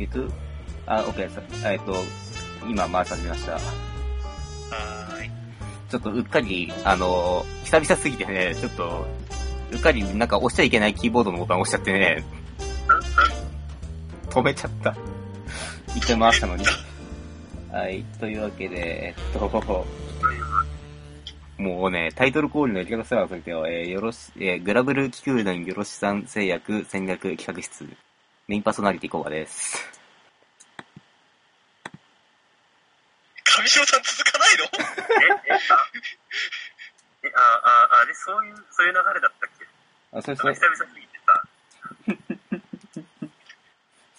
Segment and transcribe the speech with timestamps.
[0.00, 0.20] えっと、
[0.86, 1.66] あ、OK です。
[1.66, 1.94] えっと、
[2.66, 3.52] 今回し始めました。
[3.52, 5.30] はーい。
[5.90, 9.06] ちょっとうっかり、あの、久々すぎてね、ちょっと、
[9.72, 12.24] うっかりなんか押しちゃいけないキーボードのボタン押しちゃってね、
[14.30, 14.96] 止めちゃった。
[15.94, 16.64] 一回回したのに。
[17.70, 19.86] はい、というわけで、えっと、
[21.58, 27.86] もうね、タイトルコールのやり方すら忘れてよ、えー、よろし、えー、グラブル気球団よろしさん製薬戦略企画室、
[28.50, 29.78] メインパーソナリティコバです。
[33.44, 34.64] 上白さん続かないの？
[35.46, 35.58] え、え、あ、
[37.22, 37.40] え、あ、
[37.92, 39.66] あ、あれ、そういう、そういう流れだったっけ？
[40.18, 41.42] あ、それそれ久々、すぎてさ、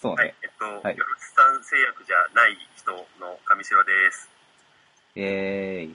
[0.00, 4.30] そうねはい。、えっと、はいよろしさん製薬じゃない人の上白です。
[5.14, 5.94] えー、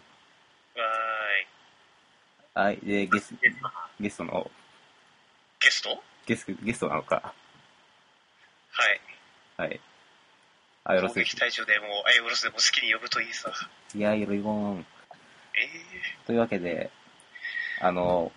[2.54, 4.52] わはい、で、ゲス、ゲストゲストの、ーい。
[5.60, 5.90] ゲスト？
[5.90, 6.00] はい。
[6.28, 7.34] ゲス、ゲストなのか。
[9.58, 9.80] はい。
[10.84, 11.36] あ、よろしい攻撃。
[11.36, 13.52] 隊長でも、アイオロスでも好きに呼ぶといいさ。
[13.96, 14.80] いや、よろいぼん。
[14.80, 14.86] え
[16.26, 16.92] というわけで、
[17.82, 18.32] あの、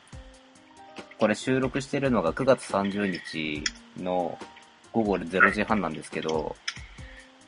[1.18, 3.62] これ収録してるのが9月30日
[3.98, 4.38] の
[4.92, 6.56] 午後0時半なんですけど、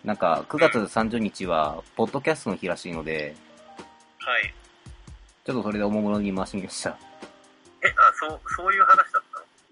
[0.04, 4.54] なんか9月30日は、ポッドキャストの日らしいので、ー、はい。
[5.44, 6.90] ちょっとそれでおもむろに回してみました。
[7.82, 9.21] え、あ、そう、そういう話だっ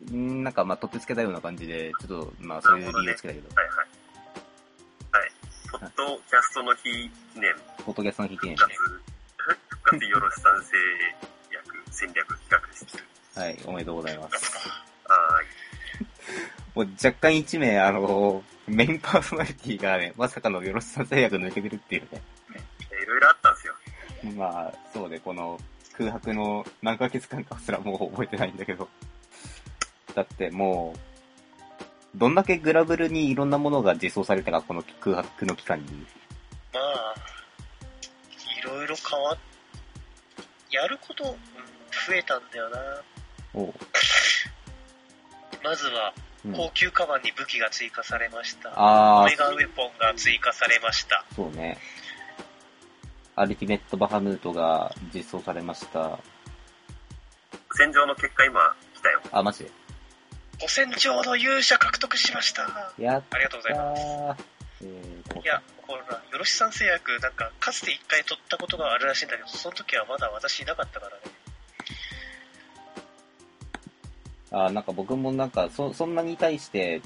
[0.09, 3.77] なんかまあ、取ってつけたような感じで、ちょっとまあ、そういう理由をつけたけど、はいはい。
[3.77, 5.31] はい。
[5.70, 8.83] ポッドキャストの日記念、ポッドキャストの日記念復活、
[9.69, 10.77] 復活よろしさん製
[11.53, 13.05] 薬戦略企画室。
[13.39, 14.69] はい、おめでとうございます。
[15.05, 15.42] は
[16.75, 22.23] もう若干1名、あの、メインパーソナリティがね、まさかのよろしさん製薬抜けてるっていうね。
[23.03, 23.75] いろいろあったんですよ。
[24.37, 25.59] まあ、そうで、この
[25.97, 28.89] 空白の何ヶ月間かすらもう覚えてないんだけど。
[30.15, 30.95] だっても
[32.15, 35.87] う、どんだけグラブルにいろんなものが実装されたか、この空白の期間に。
[36.73, 37.15] まあ、
[38.59, 39.39] いろいろ変わっ、
[40.71, 41.37] やること、うん
[42.07, 42.79] 増えたんだよな。
[43.53, 43.75] おう
[45.63, 48.73] まずは、うん、高級カバンに武器が追加されました。
[48.77, 51.25] あオメガウェポンが追加されました。
[51.33, 51.79] ー、そうね。
[53.37, 56.19] アルティメットバハムートが実装されました。
[57.73, 59.21] 戦場の結果今来たよ。
[59.33, 59.71] あ、マジで？
[60.61, 62.93] 五戦場の勇者獲得しました。
[62.98, 64.85] やっありがとうございます。
[64.85, 71.23] いや、ほら、よろしさん製薬、なんか、かつて一回取ったことがあるらしいんだけど、その時はまだ私いなかったからね。
[74.53, 77.01] あなんか僕もなんか、そ、そんなに対して、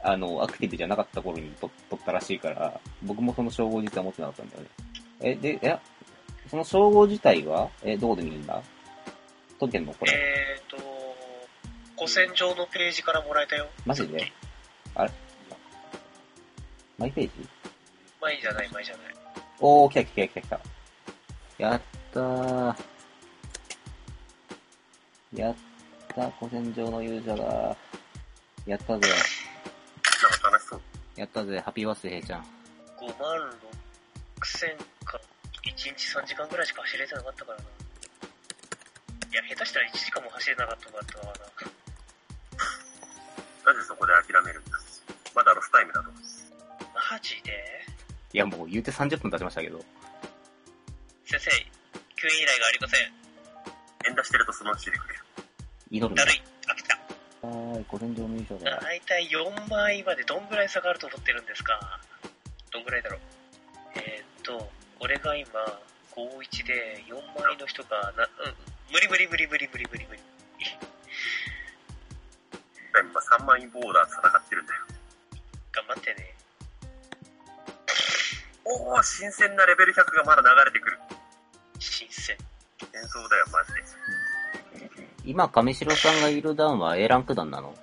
[0.00, 4.68] あの、アクティブじゃなかった頃にと取ったらしいから、僕もその称号実は持ってなかったんだよね。
[5.20, 5.78] え、で、え、
[6.48, 8.62] その称号自体は、え、どこで見るんだ？
[9.58, 9.92] 取ってんの？
[9.92, 10.12] これ。
[10.12, 10.97] えーと、
[11.98, 13.66] 古戦場のページからもらえたよ。
[13.84, 14.32] マジで？
[14.94, 15.10] あれ？
[16.96, 17.48] マイページ？
[18.20, 19.14] 前じゃない、前じゃない。
[19.58, 20.60] おー、来た来た来た来た。
[21.58, 21.80] やっ
[22.14, 22.76] たー。
[25.34, 25.56] やっ
[26.14, 27.76] たー、古戦場の勇者だ
[28.66, 29.08] やったぜ。
[29.08, 29.16] な
[30.28, 30.80] んか楽しそう。
[31.16, 32.40] やったぜ、ハッピーバースデー、へいちゃん。
[32.40, 32.46] 5
[33.20, 33.50] 万
[34.40, 35.20] 6千か、
[35.64, 37.64] 1日3時間ぐらいしか走れてなかったからな。
[37.64, 41.32] いや、下手したら1時間も走れなかったかったわな。
[43.68, 44.78] なぜそこで諦めるんだ？
[45.36, 46.08] まだロスタイムだと。
[46.10, 47.52] マジで？
[48.32, 49.84] いや、もう言うて30分経ちましたけど。
[51.26, 51.50] 先生、
[52.16, 53.12] 救援依頼がありません。
[54.06, 55.20] 連打してるとそのうち出てくれる。
[55.90, 56.36] 祈るんだだる。
[56.38, 56.42] い。
[56.66, 56.96] あ、来た。
[57.46, 58.80] はーい、古戦場の優勝だ。
[58.80, 62.00] 大体4枚までどんぐらい差があると思ってるんですか？
[62.72, 63.20] どんぐらいだろう？
[63.96, 65.48] えー、っと、俺が今、
[66.16, 68.54] 51で4枚の人がな、うん、
[68.92, 70.20] 無理無理無理無理無理無理無理。
[73.48, 74.84] 今3万円ボーダー戦ってるんだよ。
[75.72, 76.34] 頑張ってね。
[78.64, 80.98] おー、新鮮なレベル100がまだ流れてくる。
[81.78, 82.36] 新鮮。
[82.78, 84.90] 戦争だよ、マジで。
[85.24, 87.74] 今、上白さんがいる段は A ランク段なの？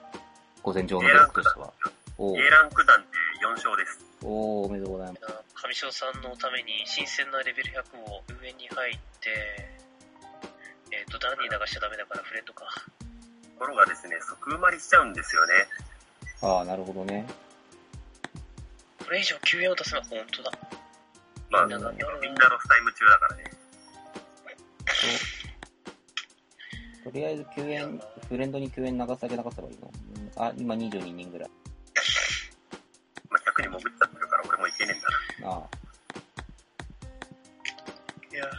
[0.62, 1.74] 午前上のベルクとしては。
[2.18, 3.08] おー A ランク団で
[3.44, 4.06] 4勝です。
[4.22, 5.22] おー、おめでとうございます。
[5.66, 9.30] 上昇さんのために新鮮なレベル100を上に入って、
[10.92, 12.66] えっ、と、段に流しちゃダメだからフレンドか。
[13.58, 15.54] ところがですね、即埋まりしちゃうんですよね。
[16.42, 17.26] あー、なるほどね。
[19.04, 20.52] これ以上救援を出せば本当だ。
[21.50, 23.44] まあ、うんみんなロスタイム中だからね。
[27.04, 29.88] ととりあえず救援、フレンドに救援流されなかったらいいの？
[29.88, 31.50] うんあ、今22人ぐらい。
[33.30, 35.02] まあ、100に潜っちゃってるから俺もいけねえん
[35.44, 35.56] だな。
[35.56, 35.70] ああ。
[38.34, 38.50] いやー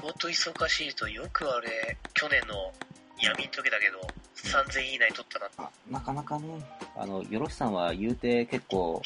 [0.00, 2.72] 仕事忙しいとよくあれ、去年の
[3.20, 4.00] 闇の時だけど、
[4.34, 5.46] 3000以内取ったな。
[5.58, 6.48] あなかなかね、
[6.96, 9.02] あの、よろしさんは言うて結構、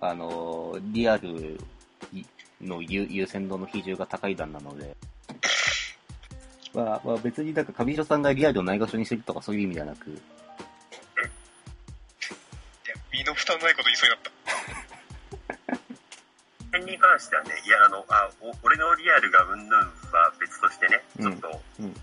[0.00, 1.58] あの、リアル
[2.60, 4.96] の優優先度の比重が高い段なので、
[6.72, 10.20] まあ、まあ別になんか上白さんがリアルをないがしろにしてるとかそういう意味ではなく、いや、
[13.12, 14.35] 身の負担ないこと言いそうになった。
[16.96, 19.78] 辺に関してはね、いや、あの、あ、お俺のリアルがうんぬん
[20.10, 21.94] は別としてね、ちょっと、うん。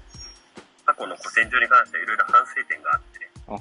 [0.86, 3.58] 過去の古戦場に関してはいろいろ反省点があってね、新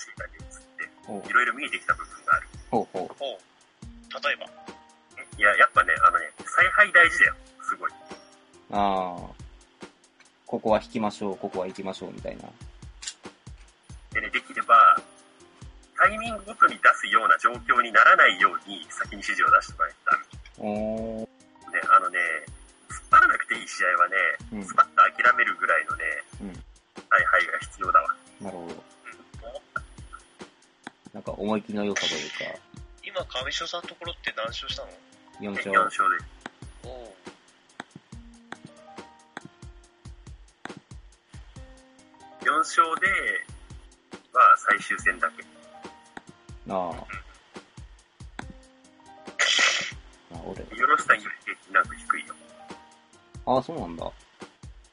[0.00, 2.48] しい感じに移って、いろいろ見えてきた部分がある。
[2.70, 3.16] ほうほう。
[3.18, 3.38] ほう。
[4.22, 4.46] 例えば？
[5.38, 7.34] いや、やっぱね、あのね、采配大事だよ。
[7.62, 7.92] すごい。
[8.72, 9.36] ああ。
[10.46, 12.44] ここは引きましょう、ここは行きましょう、みたいな。
[14.12, 14.96] でね、できれば、
[15.98, 20.15] タイミングごとに出すような状況にならないように先に指示を出してもらえたら
[20.58, 21.20] おー。
[21.20, 21.26] ね、
[21.90, 22.18] あのね、
[22.88, 24.16] 突っ張らなくていい試合はね、
[24.52, 26.04] うんスパッと諦めるぐらいのね、
[26.42, 26.52] うん。
[26.54, 28.16] 采配が必要だわ。
[28.40, 28.66] なるほど。
[28.66, 29.82] うん、思った。
[31.12, 32.60] なんか思い切りの良さというか、
[33.04, 34.88] 今、上白さんのところって何勝したの
[35.40, 35.70] ？4勝。
[35.70, 36.24] 4勝で。
[36.84, 37.16] おお。
[42.42, 43.06] 4勝で
[44.32, 45.44] は最終戦だけ。
[46.68, 46.90] ああ。
[46.90, 46.94] あ、
[53.46, 54.10] ああ、そうなんだ。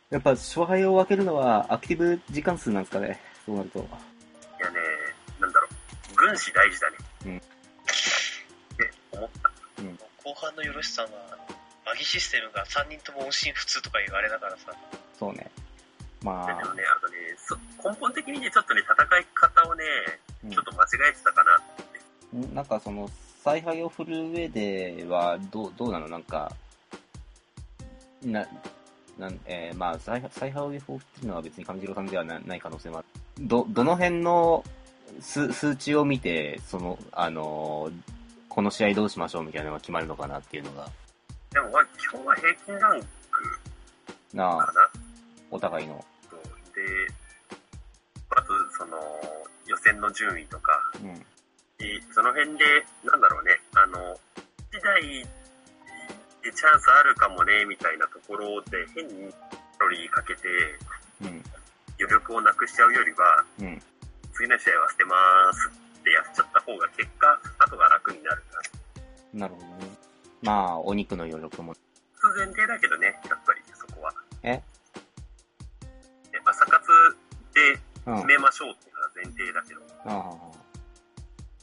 [0.10, 3.20] やっぱ勝敗を分けるのはアクティブ時間数なんですかね。
[3.46, 3.80] そうなると。
[3.80, 4.80] いやね、
[5.40, 5.68] なんだろ
[6.12, 6.98] う、軍師大事だね。
[7.26, 9.50] うんって思った。
[10.24, 11.12] 後半のよろしさんは、
[11.86, 14.72] マギシステムが3人とも音信不通とかいうあれだからさ。
[15.20, 15.50] そうね。
[16.22, 17.56] まあでも、ね、あとねそ、
[17.90, 19.84] 根本的にね、ちょっとね、戦い方をね、
[20.46, 21.62] うんちょっと間違えてたかなっ
[22.32, 22.38] て。
[22.38, 23.10] んなんかその、
[23.44, 26.08] 采配を振る上では、どう、どうなの？
[26.08, 26.52] なんか、
[28.26, 28.48] な、
[29.18, 33.08] なん、えーまあ、采采配を振ってるのは別に上次郎さんではなない可能性もある。
[33.40, 34.64] ど、どの辺の
[35.22, 38.14] 数数値を見て、その、あのー
[38.54, 40.88] この試合どうしましょうみたいなのが決まるのかなっていうのが、
[41.52, 43.08] でも、まあ、基本は平均ランク
[44.32, 44.90] なあ、かな。
[45.50, 46.06] お互いの。
[46.76, 46.82] で、
[48.30, 48.48] あと、
[48.78, 48.98] その、
[49.66, 50.72] 予選の順位とか、
[51.02, 51.16] うん。
[51.80, 52.64] でその辺で、
[53.04, 54.16] なんだろうね、あの、
[54.72, 55.28] 時代で
[56.52, 59.32] チャンスあるかもね、みたいなところで変に
[59.78, 60.42] カロリーかけて、
[61.22, 61.44] うん。
[62.00, 63.82] 余力をなくしちゃうよりは、うん。
[64.34, 65.16] 次の試合は捨てま
[65.54, 65.70] す
[66.00, 68.44] ってやっちゃった方が結果、後が楽になる
[69.34, 69.48] な。
[69.48, 69.74] なるほどね。
[70.42, 71.74] まあ、お肉の余力も。
[72.14, 74.14] 普通前提だけどね、やっぱりそこは。
[74.44, 74.52] え？
[74.52, 74.64] ね
[76.46, 76.90] 朝活
[77.54, 78.16] でうん。
[78.16, 80.36] 決めましょうっていうのは前提だけど、あ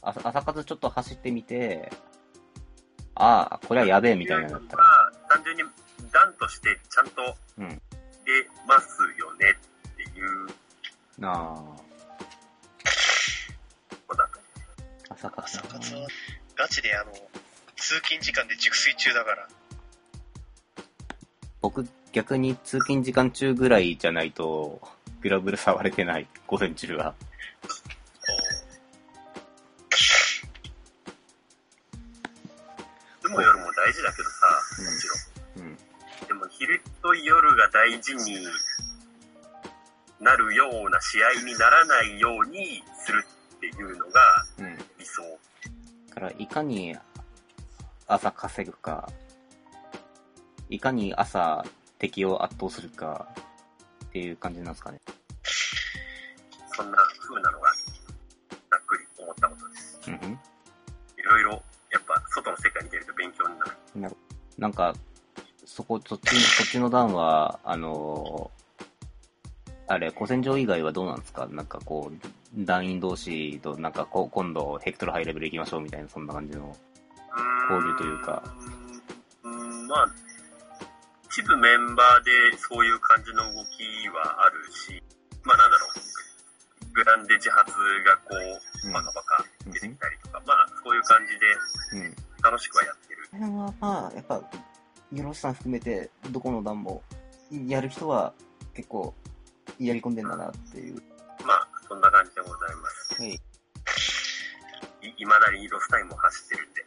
[0.03, 0.09] あ。
[0.09, 1.91] 朝朝活ちょっと走ってみて、
[3.15, 4.83] ああ、これはやべえみたいなのだったら。
[4.83, 5.63] は単純に
[6.11, 7.81] 段としてちゃんとうん。
[8.25, 8.31] 出
[8.67, 9.55] ますよね
[9.91, 10.47] っていう
[11.17, 11.81] なあ。
[15.09, 16.07] 朝活朝活は、
[16.55, 17.11] ガチであの、
[17.75, 19.47] 通勤時間で熟睡中だから。
[21.61, 24.81] 僕、逆に通勤時間中ぐらいじゃないと、
[25.21, 27.13] グラブル触れてない、午前中は。
[33.91, 34.47] 大事だけどさ、
[34.79, 35.07] もち
[35.59, 35.67] ろん。
[35.67, 35.77] うん。
[36.27, 38.37] でも昼と夜が大事に
[40.21, 43.25] なるような試合にならないようにする
[43.57, 44.21] っていうのが
[44.59, 44.77] うん。
[44.97, 45.21] 理想。
[46.07, 46.95] だから、いかに
[48.07, 49.11] 朝稼ぐか、
[50.69, 51.65] いかに朝
[51.99, 53.27] 敵を圧倒するか
[54.05, 55.01] っていう感じなんですかね。
[56.77, 57.69] そんな風なのが
[58.69, 59.99] ざっくり思ったことです。
[60.07, 60.31] うんうん。
[60.31, 61.63] いろいろ、
[64.61, 64.93] なんか、
[65.65, 68.61] そこ、そっち、そっちの段は、あのー
[69.87, 71.47] あれ、古戦場以外はどうなんですか？
[71.47, 72.17] なんかこう、
[72.55, 76.73] 団員同士と、なんかこう、今度、ヘクトルハイレベル行きましょうみたいな、そんな感じの。
[77.69, 78.41] 交流というか。
[79.43, 80.05] うーん、まあ、
[81.25, 85.01] 一部メンバーでそういう感じの動きはあるし、
[85.43, 88.35] まあなんだろう、グランデ自発がこ
[88.83, 91.47] う、うんバカバカ出てきたりとか、まあそういう感じで
[91.93, 92.15] うん。
[92.41, 93.27] 楽しくはやってる。
[93.31, 94.41] この辺は、まあ、やっぱ、
[95.13, 97.03] ヨロシさん含めて、どこの段も、
[97.67, 98.33] やる人は
[98.73, 99.13] 結構、
[99.79, 100.95] やり込んでんだなっていう。
[101.45, 103.21] まあ、そんな感じでございます。
[103.21, 103.41] はい。
[105.01, 106.81] い、未だにロスタイムを走ってるんで。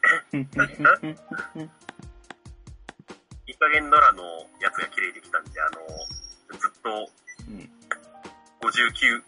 [3.46, 4.22] いい加減ノラの
[4.60, 7.10] やつが綺麗できたんで、あの、ずっと
[7.48, 7.70] うん。
[8.60, 9.22] 59、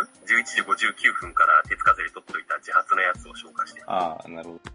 [0.00, 3.82] ん ?11 時59分から鉄風で撮っといた自発のやつを消化して。
[3.86, 4.74] ああ、なるほど。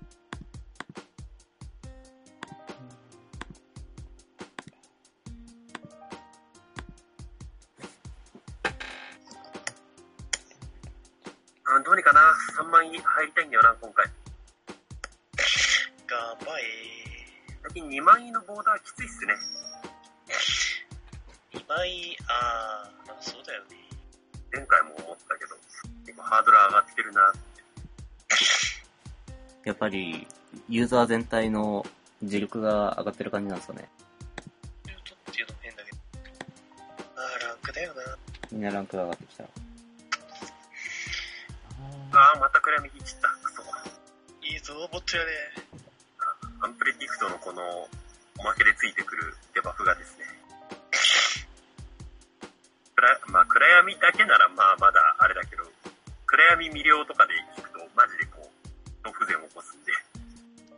[12.60, 14.06] 3万円入りたいんだよな、今回。
[16.06, 16.64] 頑張れ
[17.64, 19.34] 最近2万円のボーダーきついっすね。
[21.54, 23.78] 2枚、あー、まあそうだよね。
[24.52, 25.09] 前回も
[26.30, 27.34] ハードル上がってるな。
[29.66, 30.28] やっぱり、
[30.68, 31.84] ユーザー全体の
[32.22, 33.90] 自力が上がってる感じなんですかね。
[34.86, 35.98] ルートっていうのも変だけど。
[37.16, 38.02] あー、ランクだよな。
[38.52, 39.44] みんなランクが上がってきた。
[39.44, 43.28] あー、また暗闇切った。
[43.42, 43.64] クソ。
[44.44, 45.32] いいぞ、もっとやれ。
[46.62, 47.90] アンプレディクトのこの、
[48.38, 50.26] おまけでついてくるデバフがですね。
[52.96, 55.09] 暗まあ、暗闇だけならまあまだ
[56.40, 58.48] 暗闇魅了とかで聞くとマジでこう、
[59.04, 59.92] 脳不全を起こすんで。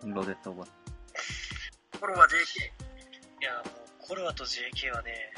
[0.09, 0.65] ロゼットが。
[0.65, 2.65] これは JK。
[2.65, 5.31] いや、もう、コルワと JK はね、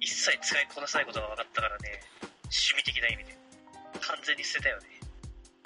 [0.00, 2.00] 一切使いこなさないことが分かったからね、
[2.48, 3.36] 趣味的な意味で。
[4.00, 4.88] 完全に捨てたよね。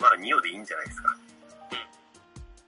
[0.01, 1.17] まあ、ニオでいいんじゃないですか。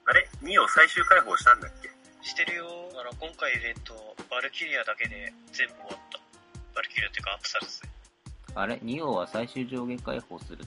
[0.07, 0.29] あれ？
[0.41, 1.91] ニオ最終解放したんだっけ？
[2.23, 2.87] してるよ。
[2.95, 6.19] だから今回イベント、バルキリアだけで全部終わった。
[6.75, 7.90] バルキリアっていうかアップされてて。
[8.55, 8.79] あれ？
[8.81, 10.65] ニオは最終上限解放する？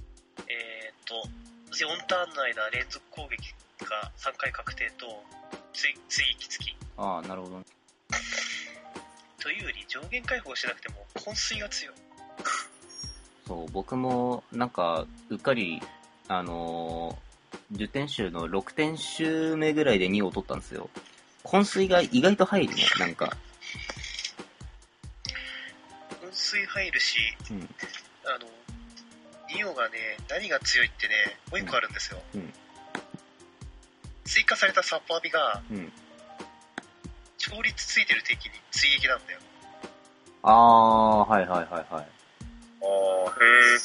[0.48, 1.14] えーっと、
[1.72, 5.22] 4ターンの間連続攻撃が3回確定と、
[5.72, 6.76] 追追撃付き。
[6.96, 7.64] ああ、なるほどね。
[9.40, 11.94] というより上限解放しなくても昏睡が強い。
[13.46, 15.82] そう、僕も、なんか、うっかり、
[16.28, 20.88] あのー、10点集の6点集目ぐらいで2を取ったんですよ。
[21.44, 23.36] 昏睡が意外と入るね、なんか。
[26.44, 27.18] 昏睡入るし、
[27.50, 27.68] うん。
[28.26, 28.46] あの、
[29.54, 31.14] ニオがね、何が強いってね、
[31.50, 32.20] もう一個あるんですよ。
[32.34, 32.52] うん
[34.26, 35.92] 追加されたサッパービが、うん。
[37.36, 39.38] 調律ついてる敵に追撃なんだよ。
[40.42, 41.84] ああ、はいはいはいはい。
[41.92, 42.06] ああ、へ
[43.76, 43.78] え。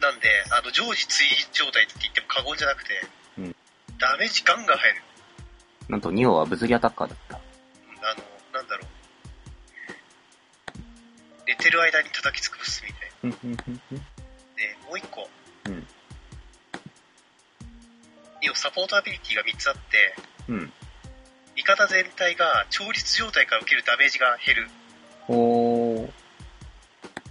[0.00, 3.06] なんで、あの、常時追撃状態って言っても過言じゃなくて、
[3.38, 3.56] うん
[3.98, 5.02] ダメージガンガン入る。
[5.88, 7.40] なんと2は物理アタッカーだった。
[11.46, 13.66] 寝てる間に叩きつくすみたいな。
[14.56, 15.28] で、もう一個。
[15.66, 15.86] うん
[18.42, 20.14] ニオサポートアビリティが3つあって、
[20.48, 20.72] うん。
[21.56, 24.68] 味方全体が調律状態から受けるダメージが減る。
[25.28, 26.10] おー、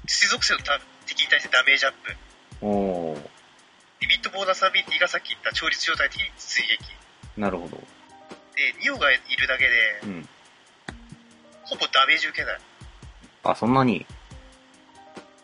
[0.08, 2.16] 水属性のた敵に対してダメージアップ。
[2.62, 3.22] おー、
[4.02, 6.84] リミットボーナスアビリティがさっき言った調律状態的に追撃。
[7.38, 7.78] なるほど。
[7.78, 7.84] で、
[8.82, 9.72] ニオがいるだけで、
[10.04, 10.30] うん。
[11.64, 12.60] ほぼダメージ受けない。
[13.52, 14.06] あ、そんなに？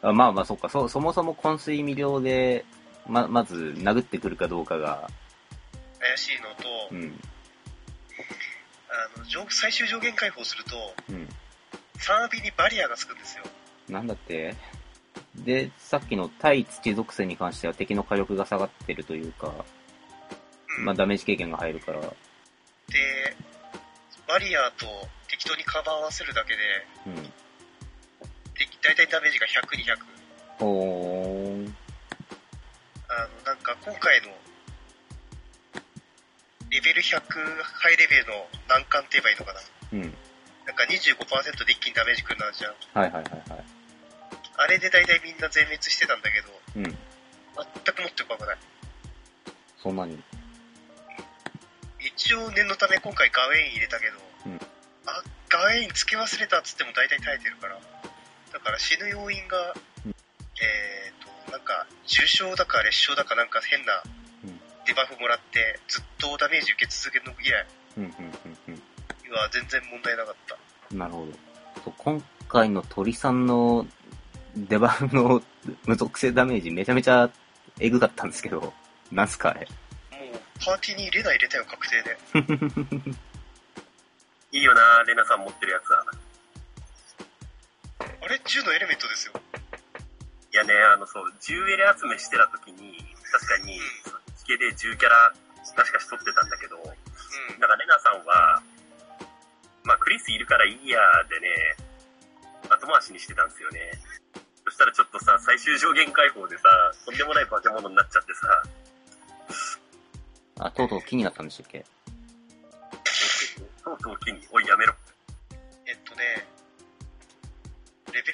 [0.01, 0.70] あまあまあ、そっか。
[0.70, 2.65] そ、そもそも昏睡未了で、
[3.08, 5.10] ま、まず、殴ってくるかどうかが、
[6.00, 7.20] 怪しいのと、うん、
[8.89, 10.72] あの上最終上限解放すると、
[11.10, 11.29] うん。
[12.00, 13.43] 3アビにバリアがつくんですよ。
[13.88, 14.55] なんだって？
[15.36, 19.53] で、さっきの対土属性に関しては敵の火力が下がってるというか、
[20.79, 22.08] うんまあダメージ経験が入るから、で、
[24.27, 24.88] バリアと
[25.29, 26.60] 適当にカバー合わせるだけで、
[27.08, 27.34] うん。
[28.81, 29.67] で大体ダメージが100、
[30.59, 30.65] 200。
[30.65, 31.73] おー、
[33.09, 34.27] あの、なんか今回の、
[36.69, 37.19] レベル100
[37.63, 39.59] ハイレベルの難関って言えばいいのかな。
[39.93, 40.01] うん。
[40.65, 42.73] なんか25%で一気にダメージくるなんじゃん。
[42.93, 43.63] はいはいはいはい。
[44.57, 46.47] あれで大体みんな全滅してたんだけど、
[46.77, 46.83] うん。
[46.83, 46.93] 全
[47.95, 48.57] くもって怖くない。
[49.81, 50.21] そんなに。
[52.00, 54.13] 一応念のため今回ガウェイン入れたけど、
[54.45, 54.59] うん
[55.05, 57.79] あ、ガウェイン付け忘れたっつっても大体耐えてるから。
[58.53, 59.74] だから死ぬ要因が、
[60.05, 64.01] うんえーと、なんか、重傷だか劣傷だかなんか変な
[64.43, 67.65] うんデバフもらって、ずっとダメージ受け続けるの以来
[67.98, 68.81] うん、うん、うん、うん。
[69.31, 70.96] は全然問題なかった。
[70.96, 71.31] なるほど。
[71.84, 73.88] そう今回の鳥さんの
[74.55, 75.41] デバフの
[75.86, 77.29] 無属性ダメージめちゃめちゃ
[77.79, 78.74] エグかったんですけど、
[79.12, 79.62] なんすかあれ？
[79.62, 79.67] も
[80.34, 82.17] う、パーティーに入れない入れたよ、確定で。
[84.51, 86.05] いいよな、レナさん持ってるやつは。
[88.22, 89.34] あれ ?10 のエレメントですよ。
[90.51, 92.98] いやね、あの、そう、10エレ集めしてた時に、
[93.31, 93.79] 確かに、
[94.38, 95.34] 地形で10キャラ、
[95.75, 96.86] 確かしとってたんだけど、うん。
[97.60, 98.62] なんかレナさんは、
[99.84, 101.75] まあ、クリスいるからいいやでね、
[102.70, 103.91] 後回しにしてたんですよね。
[104.65, 106.63] そしたらちょっとさ、最終上限解放でさ、
[107.05, 108.63] とんでもない化け物になっちゃってさ、
[110.60, 111.86] あ、とうとう気になったんでしたっけ？
[113.84, 114.93] とうとう機に、おいやめろ。
[115.88, 116.48] えっとね、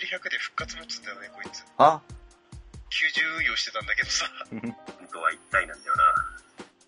[0.08, 1.66] 100で復活持つんだよね、こいつ。
[1.78, 2.02] あ
[2.90, 4.76] ？90運用してたんだけどさ、 本
[5.12, 5.96] 当は一体なんだよ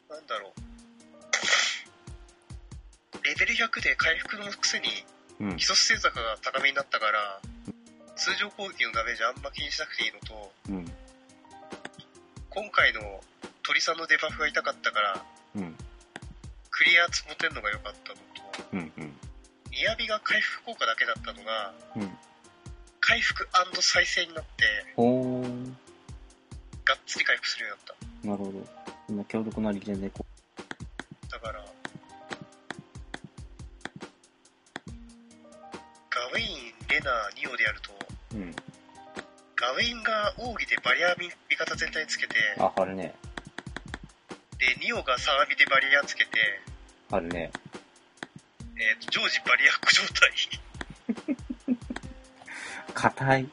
[0.10, 0.16] な。
[0.16, 0.60] なんだろう。
[3.24, 4.88] レベル100で回復のくせに
[5.40, 5.62] うん基。
[5.64, 7.40] 礎星座が高めになったから、
[8.16, 10.92] 通常攻撃のダメージあんま気にしなくていいのと、うん。
[12.50, 13.22] 今回の
[13.64, 15.76] 鳥さんのデバフが痛かったから、うん。
[16.70, 18.24] クリア積もってんのが良かったのと、
[18.74, 19.14] うんうん。
[19.72, 22.18] ニヤビが回復効果だけだったのが、うん。
[23.10, 23.50] 回復
[23.82, 25.74] 再生になって、ほー。
[26.86, 28.68] がっつり回復するようになっなるほど。
[29.08, 30.24] そんな強力な力点でこ
[31.28, 31.38] た。
[31.38, 31.66] だから、
[36.12, 37.90] ガウェイン、レナ、ニオでやると、
[38.36, 38.38] う。
[38.38, 38.56] うん。
[39.56, 43.16] ガウェインが奥義でバリア味味方全体につけて、あ、あるね。
[44.60, 46.30] で、ニオがサビでバリアつけて、
[47.10, 47.50] あるね。
[48.78, 50.30] えーと、常時バリアック状態。
[53.02, 53.48] 硬い。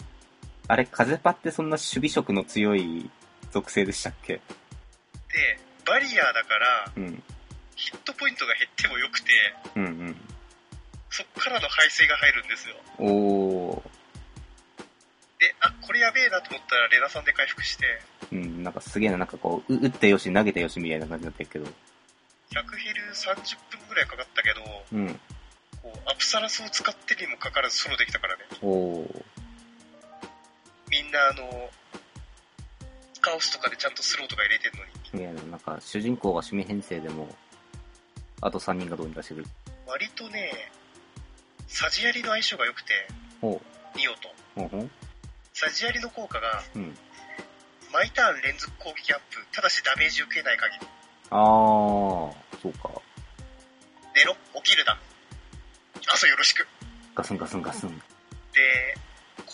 [0.68, 3.08] あれ、風パってそんな守備色の強い
[3.52, 4.34] 属性でしたっけ？
[4.34, 4.40] で、
[5.86, 7.22] バリアだから、うん。
[7.76, 9.32] ヒットポイントが減ってもよくて、
[9.76, 10.16] うんうん。
[11.10, 12.74] そっからの排水が入るんですよ。
[12.98, 13.82] おー。
[15.38, 17.84] で、あ、これやべえなと思ったらレナさんで回復して、
[18.32, 21.66] うん、なんかすげえな、なんかこう、う打ってよし、投げてよしみたいな感じになってるけど。
[21.66, 24.60] 100ヘル30分ぐらいかかったけど、
[24.92, 25.20] うん。
[25.82, 28.44] こうアプサラスを使ってにもかかわらずソロできたからね。
[28.62, 29.24] おー。
[30.90, 31.70] みんなあの、
[33.20, 35.22] カオスとかでちゃんとスローとか入れてんのに。
[35.22, 37.28] いや、なんか、主人公が趣味編成でも、
[38.40, 39.46] あと3人がどうにかしてくる。
[39.86, 40.70] 割とね、
[41.66, 42.92] サジアリの相性が良くて、
[43.40, 43.60] ほ
[43.96, 44.28] ニオと。
[44.56, 44.60] う。
[44.60, 44.90] ほうほう。
[45.52, 46.96] サジアリの効果が、うん。
[47.92, 50.86] 毎ターン連続攻撃アップ、ただしダメージ受けない限り。
[51.30, 52.90] あー、そうか。
[54.14, 54.98] 寝ろ、起きるな。
[56.12, 56.66] 朝よろしく。
[57.14, 58.02] ガスンガスンガスン。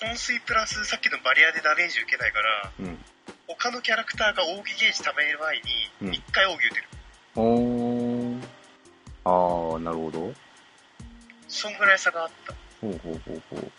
[0.03, 2.99] で、昏睡プラスさっきのバリアでダメージ受けないから、うん。
[3.47, 5.61] 他のキャラクターが奥義ゲージ貯める前
[6.01, 6.89] うんに、一回奥義打てる。
[7.37, 8.43] おー。
[9.25, 10.35] あー、なるほど。
[11.49, 12.55] そんぐらい差があった。
[12.81, 13.73] ほうほうほうほう。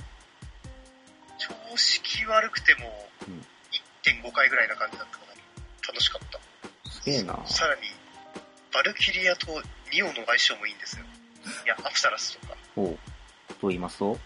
[1.37, 3.45] 調式悪くてもうん、
[4.03, 5.33] 1.5回ぐらいな感じだったかな。
[5.89, 6.39] 楽しかった。
[6.89, 7.37] すげえな。
[7.45, 7.81] さらに、
[8.73, 9.47] バルキリアと
[9.91, 11.05] ニオの相性もいいんですよ。
[11.65, 12.55] いや、アプサラスとか。
[12.75, 13.53] ほう。
[13.55, 14.17] と言いますと？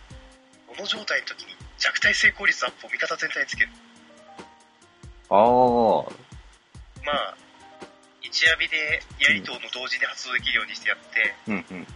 [0.68, 3.70] この状態の時に弱体成功率アップを味方全体につける。
[5.30, 6.12] あー。
[7.06, 7.38] まあ、
[8.22, 11.88] 一ヤビでやりとの同時に発動できるようにしてやって、うんうん。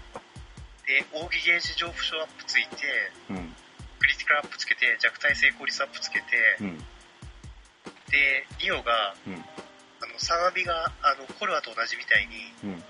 [0.87, 3.55] で、奥義ゲージ上負傷アップついて、うん。
[3.99, 6.25] クリティカルアップつけて、弱体成功率アップつけて、
[6.61, 6.77] うん。
[8.09, 9.33] で、ニオが、うん。
[9.35, 12.83] あの、サンアビが、あの、コルアと同じみたいに、うん。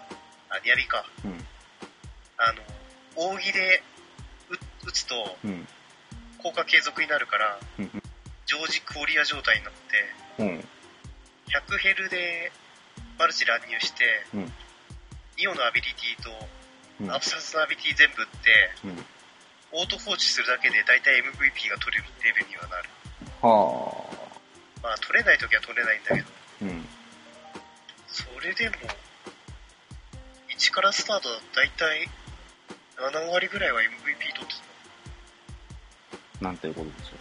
[0.49, 1.05] あ、ニアビか。
[1.23, 1.45] うん。
[2.37, 2.61] あの、
[3.15, 3.83] 扇で
[4.49, 5.67] 打打つとうん。
[6.41, 8.03] 効果継続になるから、うん。
[8.45, 10.67] 常時クオリア状態になって、うん。
[11.47, 12.51] 100ヘルで
[13.17, 14.53] マルチ乱入して、うん
[15.37, 16.29] ニオのアビリティと
[17.01, 17.11] うん。
[17.11, 19.05] アブサスのアビリティ全部打って、うん。
[19.73, 22.89] オート放置するだけで大体 MVP が取れるレベルにはなる。
[23.41, 24.29] は
[24.83, 26.69] まあ取れない時は取れないんだけど、ー。
[26.69, 26.85] うん。
[28.07, 28.75] それでも、
[30.49, 32.07] 1からスタートだと大体
[32.97, 33.89] 7割ぐらいは MVP
[34.35, 34.70] 取ってた。
[36.41, 37.11] なんということでしょ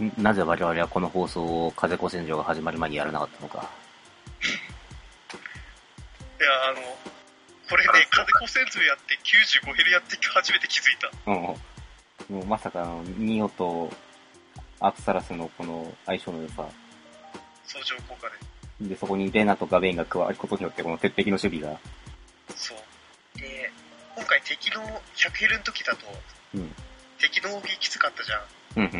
[0.00, 0.04] う。
[0.04, 3.70] んなぜ我々はこの放送を風子戦場が始まる前にやらなかったのか。
[6.38, 6.80] いや、あの、
[7.68, 9.18] これね、風子戦争やって
[9.64, 11.10] 95ヘルやって初めて気づいた。
[11.30, 12.36] うん。
[12.36, 13.90] もうまさかあの、ニオと
[14.80, 16.68] アプサラスのこの相性の良さ。
[17.64, 18.28] 相乗効果
[18.80, 18.88] で。
[18.88, 21.80] で、そこにレナとガベインが加わることによって、この鉄壁の守備が。
[22.54, 23.40] そう。
[23.40, 23.70] で、
[24.14, 24.82] 今回敵の
[25.16, 26.06] 100ヘルの時だと、
[26.54, 26.74] うん。
[27.18, 28.40] 敵の OB きつかったじゃん。
[28.76, 28.90] うんうん。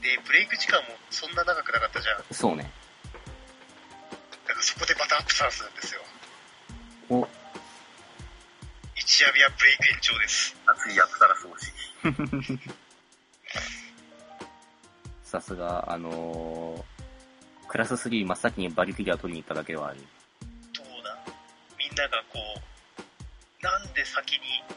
[0.00, 2.22] で、ブレイク時間もそんな長くなかったじゃん。
[2.32, 2.70] そうね。
[4.46, 6.00] だからそこでまたアップサンスなんですよ。
[7.10, 7.28] お、
[8.94, 10.56] 一夜日はブレイク延長です。
[10.66, 12.60] 熱いアプサラス推し。
[15.24, 19.98] さすが、あのー、クラス3真っ先にバリキリアを取りに行っただけではある。
[20.72, 21.18] どうだ？
[21.78, 24.74] みんながこう、なんで先に、えー、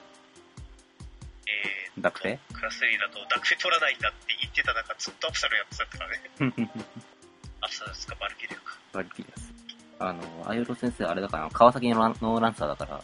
[2.00, 6.22] ダクフェクラス3だとダクフェ取らないんだって言ってた中、ずっとアプサルやってたからね。
[7.62, 8.78] アプサルですか、バルキリアか。
[8.94, 9.54] バリキリアス。
[10.00, 13.04] あの、アイロ先生あれだから、川崎のランのランサーだから、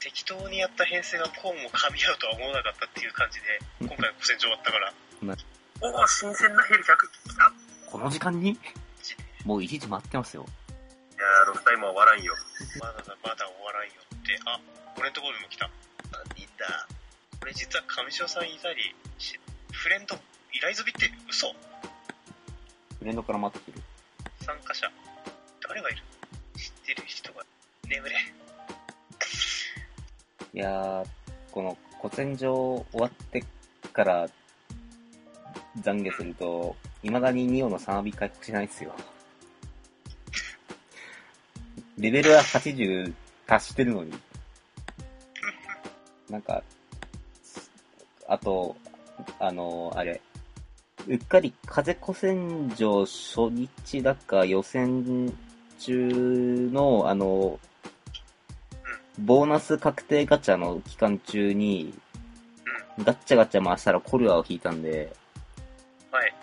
[0.00, 4.92] 適当にやった編成がこうも噛み合うとは思わなかったっていう感じで、今回古戦場終わったから、
[5.80, 7.52] おお、新鮮なヘル100来た。
[7.90, 8.58] この時間に？
[9.44, 10.44] もう一時待ってますよ。
[11.16, 12.34] いやー、ロスタイムは終わらんよ。
[12.80, 14.60] まだだ、まだ終わらんよって、あ、
[14.96, 15.70] 俺のところにも来た。
[16.12, 16.86] 何人だ
[17.40, 19.38] これ実は上条さんいたりし、
[19.72, 20.14] フレンド、
[20.52, 21.54] 依頼済みって嘘
[22.98, 23.78] フレンドから待ってる。
[24.40, 24.90] 参加者。
[25.68, 26.02] 誰がいる？
[26.56, 27.44] 知ってる人が。
[27.88, 28.14] 眠れ。
[30.54, 31.06] いやー、
[31.52, 33.44] この古戦場終わって
[33.92, 34.28] から
[35.80, 38.92] 懺悔すると、未だにニオの3ビ回復しないっすよ。
[41.98, 43.14] レベルは80
[43.46, 44.12] 達してるのに。
[46.30, 46.62] なんか、
[48.26, 48.76] あと、
[49.38, 50.20] あの、あれ、
[51.06, 55.32] うっかり風古戦場初日だか予選
[55.78, 57.58] 中の、あの、
[59.18, 61.94] ボーナス確定ガチャの期間中に、
[63.02, 65.12] ガッチャガチャ回したらコルアを引いたんで、
[66.10, 66.34] はい。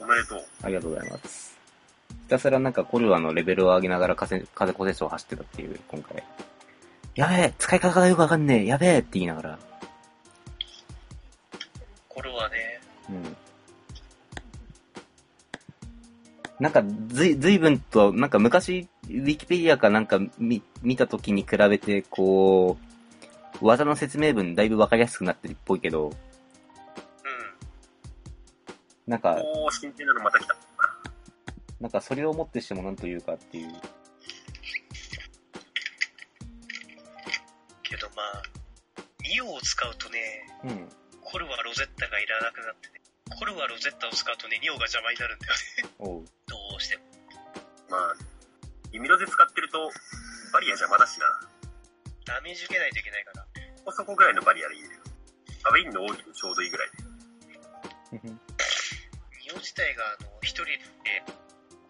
[0.00, 0.44] おめでとう。
[0.62, 1.58] ありがとうございます。
[2.22, 6.22] ひたすらなんかコルアのレベルを上げながら風、風古戦場を走ってたっていう、今回。
[7.18, 9.58] やべえ使い方がよくわかんねえやべえって言いながら。
[12.08, 13.36] これはね、うん。
[16.60, 22.78] なんか、ずい、ずいぶんと、なんか昔、ウィキペディアかなんか見、見た時に比べて、こ
[23.60, 26.14] う、技の説明文だいぶわかりやすくなってるっぽいけど、うん。
[29.08, 30.56] なんか、おー、なのまた来た。
[31.80, 33.72] なんかそれをもってしてもなんというかっていう。
[38.18, 38.42] まあ、
[39.22, 40.18] ニオを使うとね、
[40.64, 40.90] うん。
[41.22, 42.98] コルワロゼッタがいらなくなってね、
[43.30, 45.94] コルワロゼッタを使うとね、ニオが邪魔になるんだよね。
[46.02, 46.24] おう。
[46.50, 47.04] どうしても。
[47.90, 48.16] まあ、
[48.90, 49.78] 弓ロゼ使ってると、
[50.52, 51.30] バリア邪魔だしな。
[52.26, 53.46] ダメージ受けないといけないから。
[53.76, 54.90] そこそこぐらいのバリアでいいよ。
[55.62, 56.98] ガウェインの奥義ちょうどいいぐらいで。
[58.18, 60.82] ニオ自体が、あの、一人で、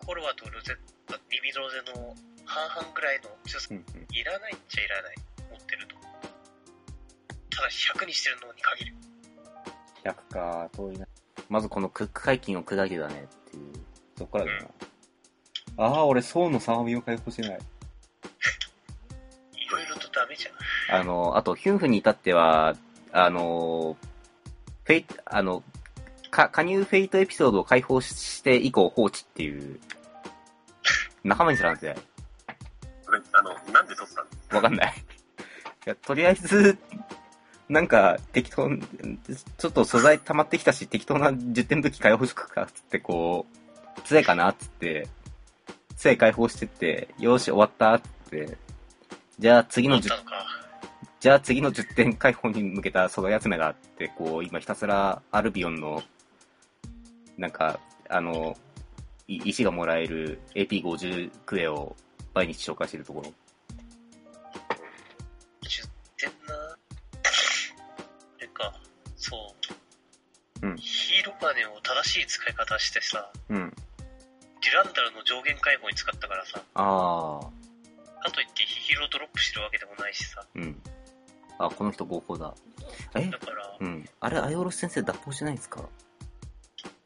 [0.04, 0.76] コルワとロゼッ
[1.08, 2.14] タ、ビビロゼの
[2.44, 5.16] 半々ぐらいの強さ、いらないっちゃいらない。
[5.50, 5.97] 持ってると。
[7.59, 8.94] ただし100にしてるのに限る。
[10.05, 11.07] 100か、遠いな。
[11.49, 13.73] まずこのクック解禁を砕けだねっていう。
[14.16, 14.68] そっからだな。
[15.79, 17.59] ああ、俺、層の3ビを回復してない。
[19.55, 21.01] いろいろとダメじゃん。
[21.01, 22.77] あの、あと、ヒュンフに至っては、
[23.12, 23.97] あの、
[24.85, 25.64] フェイト、あの、
[26.31, 29.81] か、加入フェイトエピソードを解放して以降放置っていう、
[31.25, 31.97] 仲間にすらんて
[33.05, 34.62] これ、あの、なんで取ったの？
[34.62, 34.94] わかんない。
[35.87, 36.79] いや、とりあえず、
[37.68, 38.68] なんか、適当、
[39.59, 43.46] ちょっと素材溜まってきたし、適当な10点武器解放しとくか、つってこ
[43.96, 45.07] う、杖かな、つって、
[45.96, 48.57] 杖解放してって、よーし、終わった、つって、
[49.38, 50.46] じゃあ次の10持ったのか。
[51.20, 56.02] じゃあ次の10点解放に向けた素材集めだって、こう、今ひたすらアルビオンの、
[57.37, 58.57] なんか、あの、
[59.26, 61.94] い石がもらえる AP50 クエを
[62.35, 63.33] 毎日紹介してるところ。
[71.38, 73.70] ヒーローパネを正しい使い方してさ、うん。
[74.61, 80.83] デュランダルの上限解放に使ったからさ、ああ、かといってヒーロードロップしてるわけでもないしさ、うん。
[81.59, 82.55] あ、この人合法だ。
[83.14, 83.24] え？
[83.27, 84.09] だから、うん。
[84.20, 85.83] あれ、アイオロス先生脱法してないんですか？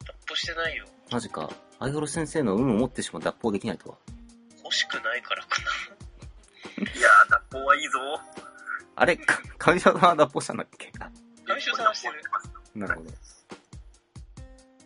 [0.07, 0.87] 脱法してないよ。
[1.11, 1.51] マジか。
[1.79, 3.97] アイオロス先生の運を持ってしま脱法できないとは。
[4.64, 6.88] 欲しくないからかな。
[6.99, 7.99] いやー、脱法はいいぞ。
[8.97, 10.90] あれ、か上条さんは脱法したんだっけ？
[11.01, 11.11] あ
[11.47, 12.23] 上条さんはしてる。
[12.75, 13.11] なるほど。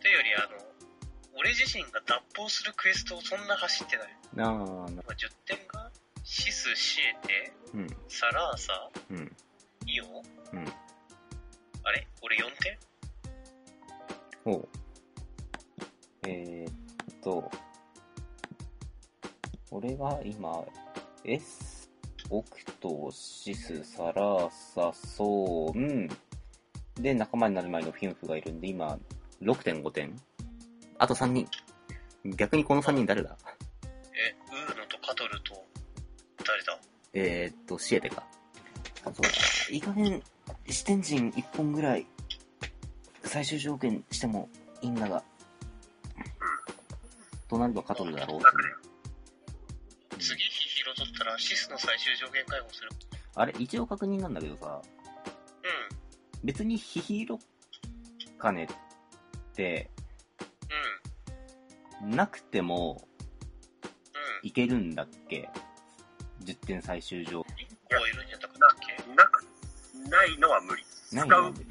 [0.07, 0.65] というより、あの、
[1.37, 4.07] 俺自身が脱法するクエストをそんな走ってない。
[4.33, 5.91] なあ、なまあ、10点が、
[6.23, 9.35] シス、シエテ、うん、サラーサ、うん、
[9.85, 10.05] イオ
[10.53, 10.65] うん。
[11.83, 12.07] あれ？
[12.21, 12.77] 俺4点？
[14.45, 14.67] おう。
[16.25, 16.73] えー、っ
[17.21, 17.51] と、
[19.71, 20.63] 俺が今、
[21.25, 21.89] S、
[22.29, 26.09] オクト、シス、サラーサ、ソーン、
[26.95, 28.97] で、仲間になる前のフィンフがいるんで、今、
[29.41, 30.15] 6.5点
[30.97, 31.47] あと3人。
[32.35, 33.37] 逆にこの3人誰だ？
[33.83, 35.63] え、ウーノとカトルと、
[36.43, 36.79] 誰だ？
[37.13, 38.25] えー、っと、シエテか。
[39.05, 39.21] あと、
[39.71, 40.21] いい加減、
[40.67, 42.07] 視点陣1本ぐらい、
[43.23, 44.49] 最終条件しても
[44.81, 45.23] いいんだが、
[47.47, 48.41] となるとカトルだろう？
[50.19, 52.89] 次ヒヒロ取ったらシスの最終上限解放する。
[53.35, 54.91] あれ、一応確認なんだけどさ、うん。
[56.43, 57.39] 別にヒヒロ
[58.39, 58.73] 金って、
[62.03, 62.11] うん。
[62.11, 63.07] なくても
[63.83, 64.47] うん。
[64.47, 65.49] いけるんだっけ
[66.43, 67.45] ?10 点最終条1
[67.89, 69.45] 個はいるんじゃなかったっけなく、
[70.09, 70.83] ないのは無理。
[71.09, 71.65] 使なう数を減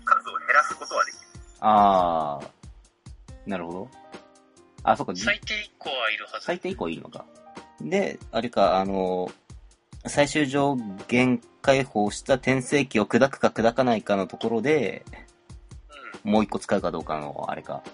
[0.54, 1.20] らすことはできる。
[1.60, 3.88] あー、なるほど。
[4.82, 6.46] あ、そっか、じ最低1個はいるはず。
[6.46, 7.24] 最低以降いいのか。
[7.80, 9.30] で、あれか、あの、
[10.06, 10.76] 最終上
[11.08, 15.25] 限解放した転生期を砕くか砕かないかのところで、うん。
[16.26, 17.84] もう一個使うかどうかの、あれか。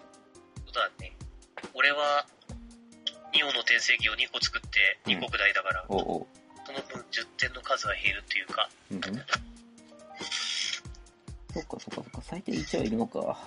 [0.64, 1.14] そうだね。
[1.74, 2.26] 俺は、
[3.34, 6.26] ニオの転生機を2個作って2国大だから、おうおう。
[6.64, 9.00] その分10点の数は減るっていうか、うん。
[9.02, 9.20] そっか
[11.52, 13.38] そっかそっか、最低1はいるのか。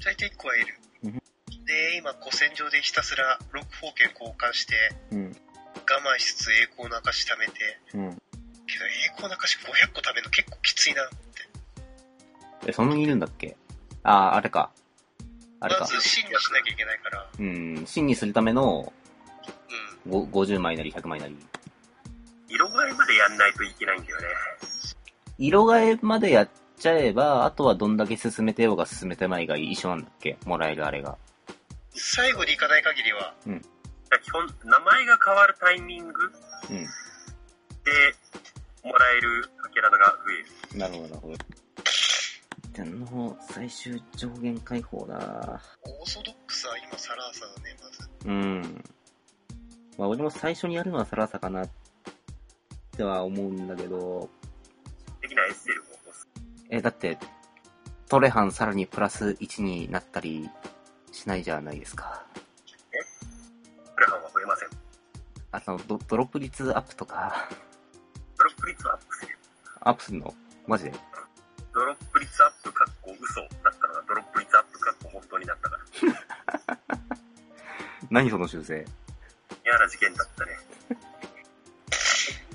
[0.00, 0.78] 最低1個はいる。
[1.04, 1.22] うん
[1.66, 4.74] で、今、古戦場でひたすら6宝剣交換して、
[5.10, 5.36] うん。
[5.74, 7.52] 我慢しつつ栄光の証貯めて、
[7.92, 8.22] うん。
[8.66, 11.02] けど栄光の証500個貯めるの結構きついな。
[12.66, 13.56] え、そんなにいるんだっけ？
[14.02, 14.70] あー、あれか。
[15.60, 15.80] あれか。
[15.82, 17.84] まず、真にしなきゃいけないから、うん。
[17.86, 18.92] 真にするための
[20.06, 20.26] うん。
[20.30, 21.36] ご50枚なり100枚なり。
[22.48, 24.26] 色替えまでやんないといけないんだよね。
[25.38, 30.36] 色替えまでやっちゃえば、あとはどんだけ進めてようが進めてまいが一緒なんだっけ？
[30.46, 31.16] もらえるあれが。
[31.92, 33.34] 最後に行かない限りは、
[34.22, 36.32] 基本、名前が変わるタイミング
[36.70, 36.76] うん。
[36.76, 36.84] で、
[38.84, 40.78] もらえるかけらが増える。
[40.78, 41.34] なるほど、なるほど。
[42.78, 45.60] 天皇最終上限解放だ。
[45.82, 48.08] オーソドックスは今サラーサだね、まず。
[48.24, 48.84] うん。
[49.98, 51.68] まあ俺も最初にやるのはサラサかなっ
[52.96, 54.30] ては思うんだけど、
[55.20, 56.28] 的なエッセルも押す。
[56.70, 57.18] え、だって、
[58.08, 60.48] トレハンさらにプラス1になったり
[61.10, 62.24] しないじゃないですか。
[63.96, 64.68] プレハンは増えません。
[65.50, 67.48] あとド、ドロップ率アップとか、
[68.36, 69.38] ドロップ率はアップする。
[69.80, 70.32] アップするの？
[70.68, 70.92] マジで？
[71.78, 75.78] ドロップ率アップかっこ嘘だったのがドロップ率アップかっこ本当になったか
[76.66, 76.98] ら。
[78.10, 78.84] 何その修正？
[79.64, 80.58] 嫌な事件だったね。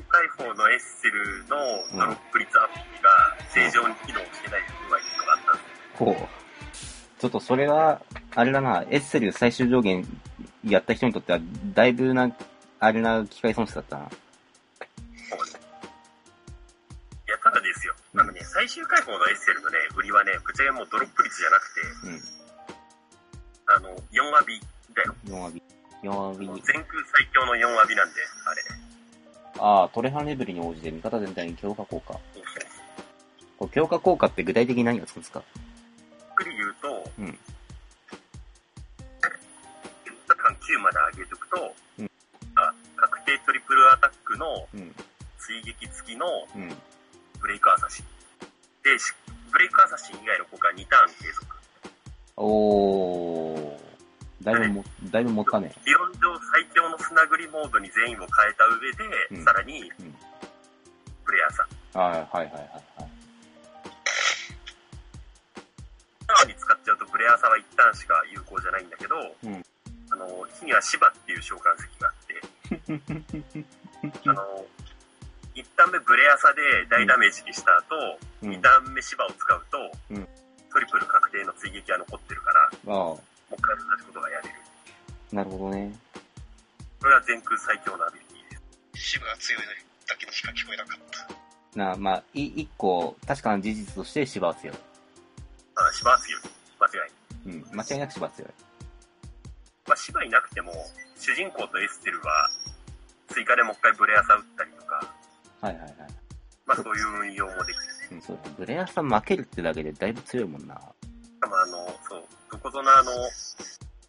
[0.09, 1.55] 解放のエッセルの
[1.93, 7.21] ドロップ率アップが正常に機能してない不具合とかあったんですほう。
[7.21, 8.01] ちょっとそれは、
[8.35, 10.05] あれだな、エッセル最終上限
[10.65, 11.39] やった人にとっては、
[11.73, 12.29] だいぶな、
[12.81, 14.09] あれな機械損失だったな。
[18.15, 18.21] だですよ。
[18.21, 22.21] あのね、最終解放のエッセルのね、売りはね、ぶっちゃけもうドロップ率じゃなくて、うん。
[23.65, 24.59] あの、4ワビ
[24.93, 25.15] だよ。
[25.25, 25.63] 4割。
[26.03, 26.61] 4割。
[26.63, 28.61] 全空最強の4ワビなんで、あれ。
[29.59, 32.19] ああ、トレハンレベルに応じて味方全体に強化効果。
[33.57, 35.43] これ強化効果って具体的に何がつくんですか？
[35.55, 35.61] ゆ
[36.31, 37.37] っくり言うと、うん4
[40.35, 42.11] 間9まで上げとくと、うん
[42.55, 44.95] あ確定トリプルアタックのうん。
[45.39, 46.69] 追撃付きのうん。
[47.43, 48.05] ブレイクアサシン。
[48.83, 49.11] で、し
[49.51, 51.45] ブレイクアサシン以外の効果は2ターン継続。
[52.37, 53.73] おー。
[54.41, 55.75] だいぶも、だいぶ持ったね。
[55.85, 59.03] 理論上最強の砂繰りモードに全員を変えた上で、
[59.35, 60.15] うんさらにうん、
[61.25, 61.99] プレイヤーさん。
[61.99, 63.11] はいはいはいはいはい。
[66.27, 69.63] ターンに使っちゃうとプレイヤーさんは一旦しか有効じゃないんだけど、うん
[70.11, 73.59] あの、火には芝っていう召喚石があって、
[74.29, 74.65] あの、
[75.55, 78.61] 一旦目ブレアサで大ダメージにした後、うん二。
[78.61, 79.77] 段目芝を使うと、
[80.11, 80.27] うん
[80.73, 84.55] トリプル確定の追撃が残ってるから、あもう一回同じことがやれる。
[85.31, 85.93] あ、なるほどね。
[86.99, 88.57] これは全空最強のアビリティで
[88.97, 89.13] す。
[89.13, 89.61] シブが強い
[90.07, 91.77] だけにしか聞こえなかった。
[91.77, 94.75] な、まあ、い、一個、確かな事実として芝は強い。
[95.75, 96.41] あ、芝は強い。
[96.79, 97.11] 間違いない。
[97.45, 97.77] うん。
[97.77, 98.51] 間違いなく芝は強い。
[99.85, 100.73] まあ、芝いなくても、
[101.19, 102.49] 主人公とエステルは、
[103.29, 104.82] 追加でもう一回ブレアサ打ったりとか、
[105.63, 105.93] はいはいはい。
[106.65, 108.07] まあそういう運用もできるね。
[108.11, 108.51] うん、そうだ。
[108.57, 110.75] ブレアさん負けるってだけでだいぶ強いもんな。
[110.75, 110.81] し
[111.39, 113.29] かもあの、そう、どこぞのあの、エ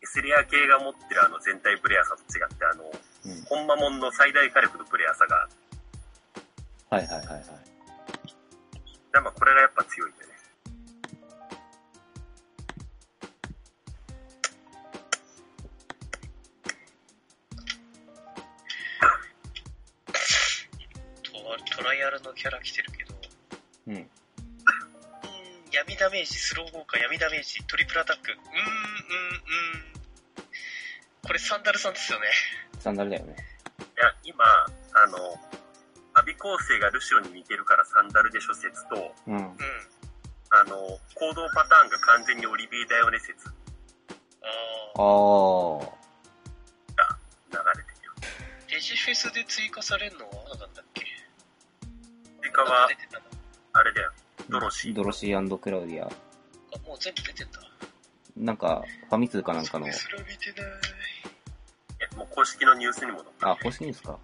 [0.03, 3.43] スレア系が持ってるあの全体ブレアサと違って、あの、うん。
[3.45, 5.49] 本間モンの最大火力のブレアサが、
[6.91, 7.45] はいはいはいはい。
[9.23, 10.17] まあこれがやっぱ強いね。
[22.35, 23.15] キャラ来てるけど、
[23.89, 23.95] うん。
[23.97, 24.09] うーん、
[25.73, 28.33] 闇ダメージ、スロー効果、闇ダメージ、トリプルアタック。
[28.33, 28.51] うーん、うん、う
[29.81, 30.45] ん。
[31.23, 32.27] これサンダルさんですよね。
[32.81, 33.37] サンダルだよね。
[33.79, 35.41] いや、今、あの、
[36.15, 39.37] アビ構成がルシオに似てるからサンダルで諸説と、うん。
[39.37, 39.57] うん。
[40.51, 40.77] あの、
[41.15, 43.49] 行動パターンが完全にオリビエだよね説
[44.97, 45.05] ああ。
[46.95, 47.19] が
[47.51, 48.13] 流れてるよ。
[48.71, 50.35] デジフェスで追加されるのは？
[50.51, 50.64] 何なん
[52.57, 53.25] だっけ追加は出、てたな。
[53.73, 54.13] あれだよ。
[54.49, 54.95] ドロシー。
[54.95, 56.07] ドロシークラウディア。
[56.07, 56.09] あ、
[56.87, 57.61] もう全部出てんだ。
[58.37, 60.71] なんか、ファミ通かなんかの、それは見てない。
[62.13, 63.53] えもう公式のニュースにも載った。
[63.53, 64.19] あ、公式ニュースか。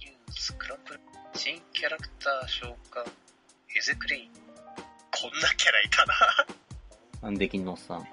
[0.00, 1.00] ニュースクランブル。
[1.34, 3.04] 新キャラクター召喚。
[3.76, 4.30] エゼクレイン。
[5.10, 6.14] こんなキャラいたな。
[7.22, 8.04] アンデキンのおっさん。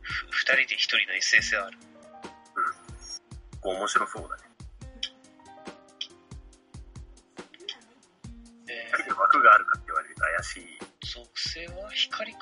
[0.00, 1.70] ふ二人で一人の SSR。
[3.60, 4.45] こう面白そうだね。
[11.56, 12.38] ー、属性は光か。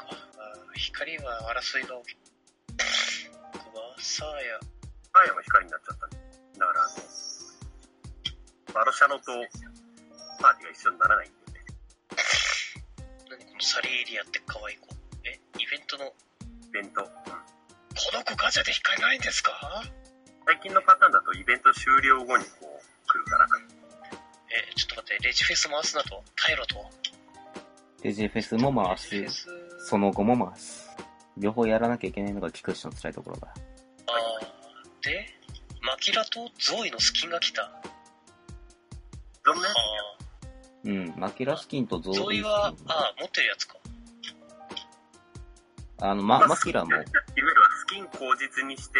[0.75, 2.19] 光は争いが起き
[3.53, 4.59] 僕はサーヤ。
[5.15, 6.23] アーヤも光になっちゃったね。
[6.59, 9.23] だからあの、バロシャノと
[10.43, 11.63] パーティーが一緒にならないんだよね。
[13.31, 14.89] 何このサリーエリアって可愛い子。
[15.23, 16.15] え、イベントの、こ
[16.67, 17.03] イベント。
[17.03, 17.09] うん
[18.13, 19.55] の子ガチャで引かれないんですか？
[20.47, 23.47] 最近のパターンだとイベント終了後にこう、来るから。
[24.51, 26.91] え、ちょっと待って、レジフェス回すなと、タイロと。
[28.05, 29.45] デジフェスも回レジフェす。
[29.45, 29.49] ス、
[29.89, 30.91] その後も回す。
[31.39, 33.49] 両方やらなきゃいけないのが菊池の辛いところだ。
[33.49, 35.27] あー、で、
[35.81, 37.63] マキラとゾイのスキンが来た。
[39.43, 39.75] どんなやあ
[40.85, 43.77] うん、マキラスキンとゾー、ービーゾイはあー、持ってるやつか。
[46.03, 48.99] あの、ま、つマキラも、いわゆるはスキン口実にして、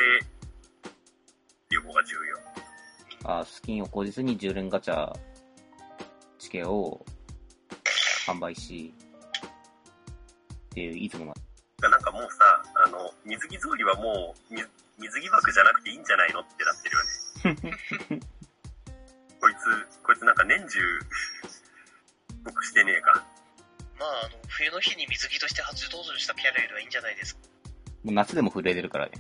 [1.71, 3.41] が重要。
[3.41, 5.13] あスキンを口実に10連ガチャ
[6.39, 7.05] チケを
[8.27, 18.21] 販売し、っていう、いつもな、なんかもうさ、あの、水着草履はもう、水水着枠じゃなくていいんじゃないのってなってるよね。
[19.41, 20.79] こいつ、こいつなんか年中、
[22.45, 23.25] 僕してねえか。
[23.99, 27.41] まあ、あの、冬の日に水着として初登場したキャラよりはいいんじゃないですか。
[28.05, 29.13] もう夏でも震えてるからね。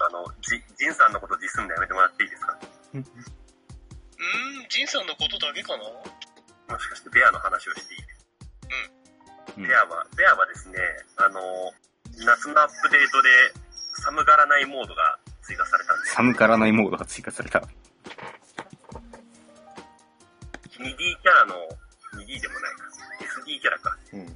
[0.00, 2.58] あの、ジ、ジンさんのことディスんのやめてもらっていいですか？
[2.94, 3.04] うーん、
[4.68, 5.84] ジンさんのことだけかな
[6.72, 8.00] もしかしてベアの話をしていい？
[9.58, 9.64] うん。
[9.68, 10.78] ベアは、ベアはですね、
[11.18, 11.70] あの、
[12.24, 13.28] 夏のアップデートで
[14.00, 16.14] 寒がらないモードが追加されたんです。
[16.14, 17.58] 寒からないモードが追加された。
[17.58, 17.66] 2D
[20.96, 21.54] キャラの、
[22.16, 22.84] 2D でもないか、
[23.46, 24.34] SD キャラか、うん。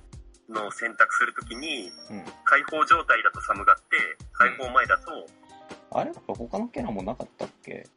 [0.54, 2.22] の選択するときに、うん。
[2.44, 3.82] 解放状態だと寒がって、
[4.32, 5.26] 解放前だと、
[5.90, 6.12] あれ？
[6.26, 7.88] 他のキャラもなかったっけ？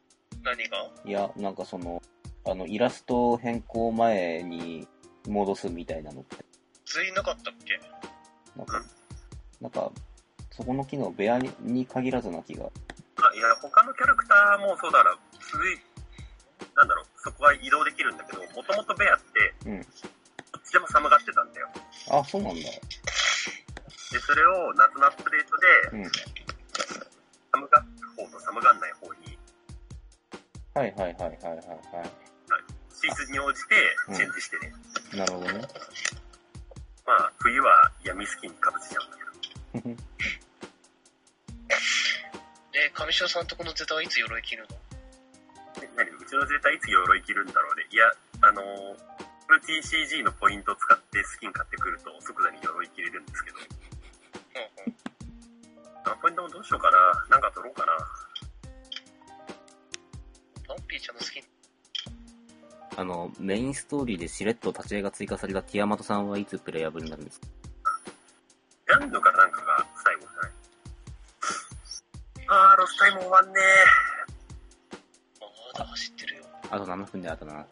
[0.42, 0.90] 何が？
[1.04, 2.00] いや、なんかその、
[2.46, 4.88] あの、イラスト変更前に
[5.28, 6.36] 戻すみたいなのって、
[6.86, 7.80] 全員なかったっけ？
[8.56, 8.82] なんか、
[9.60, 9.92] なんか、
[10.50, 12.64] そこの機能、ベアにに限らずな気が。
[12.64, 12.68] あ、
[13.34, 15.18] いや、他のキャラクターもそうだから、
[15.52, 15.78] 続い、
[16.74, 19.80] なんだろう、そこは移動できるんだけど、もともとベアって、うん。
[19.82, 21.68] どっちでも寒がってたんだよ。
[22.10, 22.60] あ、そうなんだ。
[22.62, 25.56] で、それを夏のアップデート
[25.92, 26.10] で、うん。
[27.52, 27.86] 寒がる
[28.24, 29.38] 方と寒がんない方に、
[30.72, 32.04] はいはいはいはいは
[33.00, 33.74] シーズンに応じて
[34.12, 34.72] チェンジしてね。
[35.14, 35.16] い。
[35.16, 35.64] なるほどね。
[37.06, 39.96] まあ、冬は闇スキンにかぶせちゃうんだけど。
[42.72, 44.76] で、上白さんとこのゼタはいつ鎧着るの？
[45.82, 46.10] え何？
[46.10, 47.86] うちのゼータいつ鎧着るんだろうね。
[47.90, 48.04] いや、
[48.42, 48.96] あのー、
[49.46, 54.96] フル TCG のポイントを使ってスキン買ってくると即座に鎧着れるんですけど、うんうん。
[56.04, 57.26] あポイントもどうしようかな。
[57.30, 57.96] なんか取ろうかな。
[60.68, 61.42] パンピーちゃんの好き
[62.96, 67.46] あの、メインストーリーでしれっと立ち絵が追加されたティアマトさんはいつプレイヤブルになるんですか？
[68.88, 70.52] ヤンドかなんかが最後じゃない。
[72.48, 73.52] あー、ロスタイム終わんね
[75.40, 76.44] まだ走ってるよ。
[76.70, 77.54] あと7分であと7分。
[77.54, 77.68] あー、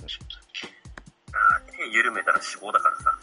[1.76, 3.12] 手緩めたら死亡だからさ。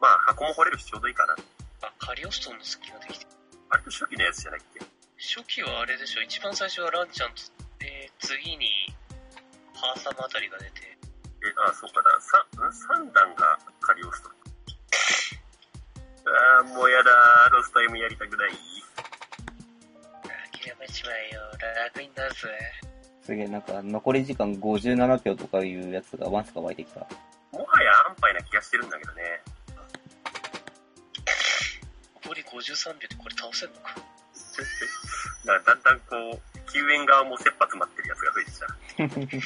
[0.00, 1.36] まあ、箱も掘れるしちょうどいいかな。
[1.82, 3.30] あ、カリオストロのスキンができてる。
[3.70, 4.84] あれと初期のやつじゃないっけ？
[5.18, 7.42] 初期はあれでしょ、一番最初はランちゃんと、
[7.78, 8.94] で、次に、
[9.76, 10.96] ハーサムあたりが出て、
[11.44, 12.16] え、あ、そうかだ。
[12.20, 12.40] さ、
[12.96, 14.30] ん ?3 段がカリオスト。
[16.26, 17.10] あー、もうやだ
[17.52, 18.50] ロスタイムやりたくない。
[20.50, 21.40] 諦めちまえよ、
[21.84, 22.38] 楽になるぜ。
[23.22, 27.00] すげえ、なんか、残り時間57秒とかいうやつがわんさか湧いてきた。
[27.52, 29.22] もはや安牌な気がしてるんだけどね。
[32.24, 33.94] 残り53秒でこれ倒せんのか。
[35.44, 38.15] だからだんだんこう、救援側も切羽詰まってるや
[38.96, 39.42] つが増えてき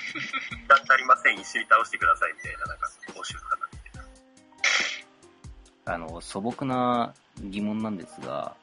[0.68, 0.76] た。
[0.76, 3.78] だんだんありません、一緒に倒してくださいみたいな、なんか、募集かなって。
[5.86, 8.54] あの、素朴な疑問なんですが、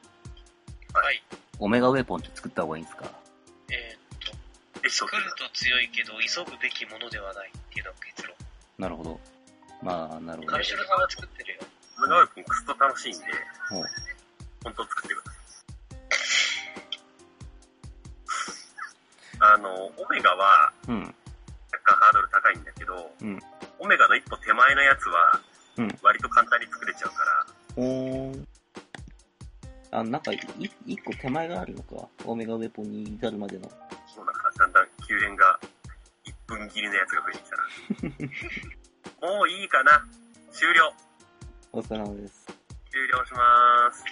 [0.94, 1.22] はい。
[1.58, 3.04] オメガウェポンって作った方がいいんですか？
[3.70, 4.00] えーっ
[4.82, 8.34] と、作ると強いけど、急ぐべきものではないっていうのが結論。
[8.78, 9.20] なるほど。
[9.82, 10.64] まあ、なるほど上。
[10.64, 11.60] 白さんは作ってるよ。
[11.98, 13.24] ムガウ君クスと楽しいんで、
[13.68, 13.84] ほう
[14.64, 15.27] 本当作ってください。
[19.40, 21.00] あの、オメガは、うん。
[21.00, 21.14] 若
[21.84, 23.38] 干ハードル高いんだけど、うん
[23.80, 25.40] オメガの一歩手前のやつは
[25.78, 28.48] うん、割と簡単に作れちゃうから、ほーん。
[29.92, 30.40] あ、なんか、い、
[30.86, 32.08] 一個手前があるのか。
[32.26, 33.62] オメガウェポンに至るまでの。
[33.62, 33.70] も
[34.16, 35.58] うなんかだんだん救援が
[36.24, 37.50] 1分切りのやつが増えてき
[39.20, 39.32] たら。
[39.38, 40.04] もういいかな
[40.50, 40.92] 終了
[41.72, 42.46] お疲れ様です。
[42.90, 44.04] 終了します。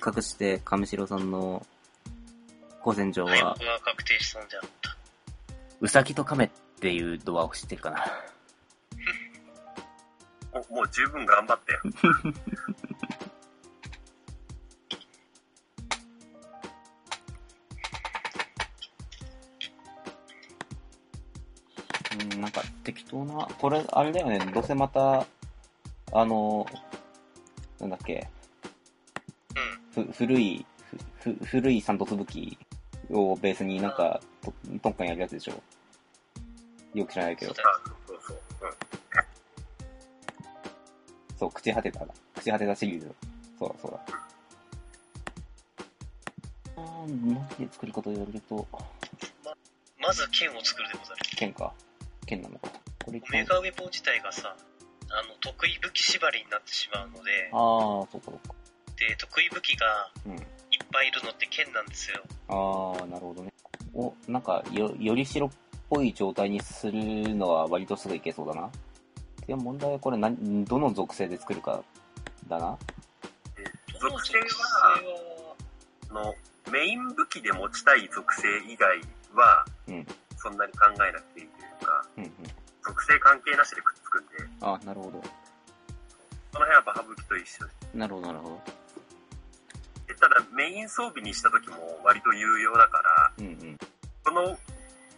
[0.00, 1.64] かくして、上白さんの、
[2.86, 4.96] 古戦場はい、は僕、は確定しそうじゃった。
[5.80, 8.06] うさぎと亀っていうドアを知ってるかな。
[10.70, 11.80] おもう十分頑張ったよ。
[22.32, 25.26] うん、なんか適当な、これ、あれだよね、どうせまた、
[26.12, 26.64] あの、
[27.80, 28.28] なんだっけ、
[29.96, 30.04] うん。
[30.04, 30.64] ふ古い、
[31.22, 32.56] ふふ古い三突武器
[33.10, 34.52] をベースになんか、と
[34.82, 35.62] トンカンやるやつでしょ。
[36.94, 37.64] よく知らないけどそう。
[38.06, 38.36] そうそう。
[38.62, 38.72] うん。
[41.38, 42.14] そう、朽ち果てただ。
[42.36, 43.14] 朽ち果てたシリーズ。
[43.58, 44.00] そうだ、そうだ。
[46.76, 48.66] あー、マジで作り方言われると、
[49.98, 51.20] まず剣を作るでござる。
[51.36, 51.72] 剣か。
[52.26, 52.70] 剣なのか。
[53.04, 54.56] これメ番ガウェポン自体がさ、
[55.08, 58.54] あの、得意武器縛りになってしまうので、あー、そうか、そうか。
[58.96, 60.36] で、得意武器がうん。
[60.36, 60.40] いっ
[60.92, 62.22] ぱいいるのって剣なんですよ。
[62.48, 63.52] あー、なるほどね。
[63.94, 65.50] お、なんか、よ、より白っ
[65.88, 68.70] ぽい状態にするのは割とすぐいけそうだな。
[69.48, 71.82] いや、問題はこれ何、どの属性で作るか、
[72.48, 72.78] だな。
[74.00, 75.54] 属性は、
[76.10, 76.34] は、の、
[76.70, 79.00] メイン武器で持ちたい属性以外
[79.34, 80.06] は、うん。
[80.36, 82.32] そんなに考えなくていいというか、うん、うん。
[82.82, 84.30] 属性関係なしでくっつくんで、
[84.60, 85.18] あー、なるほど。
[85.20, 88.75] この辺はバハ武器と一緒でなるほど、なるほど。
[90.16, 93.78] でただ、メイン装備にした時も割と有用だから、うん、うん。
[94.24, 94.58] この、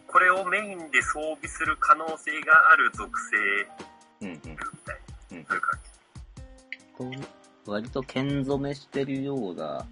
[0.07, 3.37] これをメインで装備する可能性がある属性
[4.21, 4.35] うん、うん。
[4.35, 4.57] みたいな、
[5.31, 5.89] うんそういう感じ。
[7.65, 9.85] と割と剣染めしてるようだ。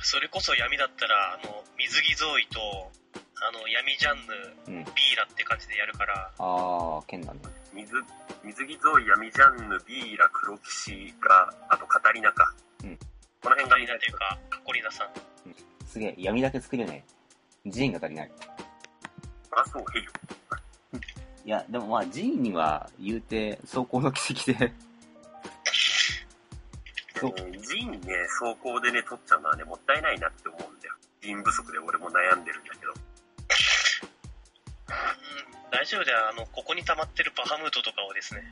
[0.00, 2.60] それこそ闇だったら、あの、水着ゾーイと、
[3.48, 4.84] あの、闇ジャンヌ、うん。
[4.84, 7.40] ビーラって感じでやるから、あー、剣だね。
[7.74, 7.92] 水、
[8.44, 12.54] 水着ゾーイ、闇ジャンヌ、ビーラ、黒騎士が、あとカタリナか。
[12.84, 12.98] うん
[13.42, 15.08] この辺がカリナというか、カコリナさん。
[15.86, 17.04] すげえ、闇だけ作れね
[17.66, 17.70] え。
[17.70, 18.32] ジーンが足りない。
[19.50, 20.10] あ、そう、へいよ。
[21.44, 24.72] いや、でもまあ、ジーンには言うて、走行の奇跡で、
[27.20, 30.94] そうえージンね、走行でね、取っちゃうのはね、もったいないなって思うんだよ。
[31.20, 32.92] ジン不足で俺も悩んでるんだけど。
[35.74, 36.28] うん、大丈夫だよ。
[36.30, 38.42] あの、ここに溜まってるバハムートとかをですね、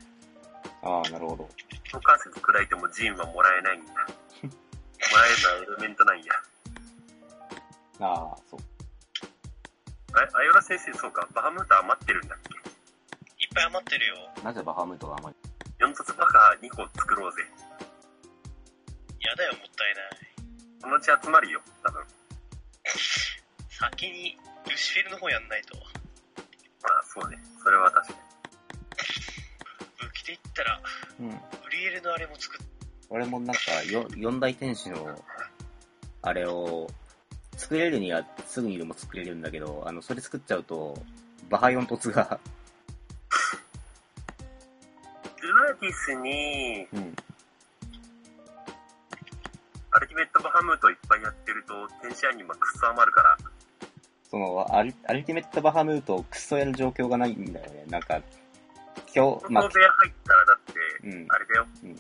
[0.83, 1.49] ああ、なるほど。
[1.93, 3.93] 股関節砕いてもジンはもらえないんだ。
[3.93, 6.33] もらえるのはエレメントなんや。
[8.01, 8.61] ああ、そう。
[10.15, 12.55] あ、アヨラ先生、そうか、バハムート余ってるんだっけ？
[13.45, 14.17] いっぱい余ってるよ。
[14.43, 15.37] なぜバハムートがあまり。
[15.79, 17.43] ?4 凸バカ2個作ろうぜ。
[19.21, 20.33] やだよ、もったいない。
[20.81, 22.05] そのうち集まるよ、多分。
[23.71, 24.37] 先に、
[24.69, 25.79] ルシフェルの方やんないと。
[27.17, 27.39] まあ、そうね。
[27.63, 28.19] それは確かに。
[30.07, 30.81] 武器で言ったら、
[31.21, 31.29] うん。
[31.29, 31.33] ウ
[31.71, 32.67] リエルのあれも作っ
[33.15, 35.23] 俺もなんか、よ、四大天使の、
[36.23, 36.89] あれを、
[37.59, 40.97] 作れるにはすぐにでも作れるんだけど、あの、それ作っちゃうと、
[41.51, 42.41] バハ4突が、
[45.43, 47.15] ルナティスに、うん。
[49.91, 53.37] アルティメットバハムートいっぱいやってると、天使アニマクソ余るから、
[54.33, 57.85] その、アルアルティメットバハムートをクソやる状況がないんだよね。
[57.91, 58.25] なんか、今
[59.13, 60.73] 日、こまあ、の部屋入ったらだって、
[61.05, 61.27] うん。
[61.29, 61.97] あれだよ、うん。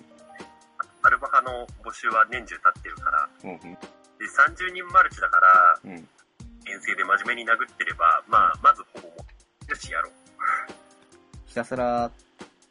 [1.02, 3.58] アルバハの募集は年中経ってるから、うん。
[3.58, 5.90] で、30人マルチだから、うん。
[5.90, 6.08] うん。
[6.64, 9.16] 遠征で真面目に殴ってれば、まあ、まずほぼも、
[9.68, 10.12] よし、やろう。
[11.44, 12.10] ひたすら、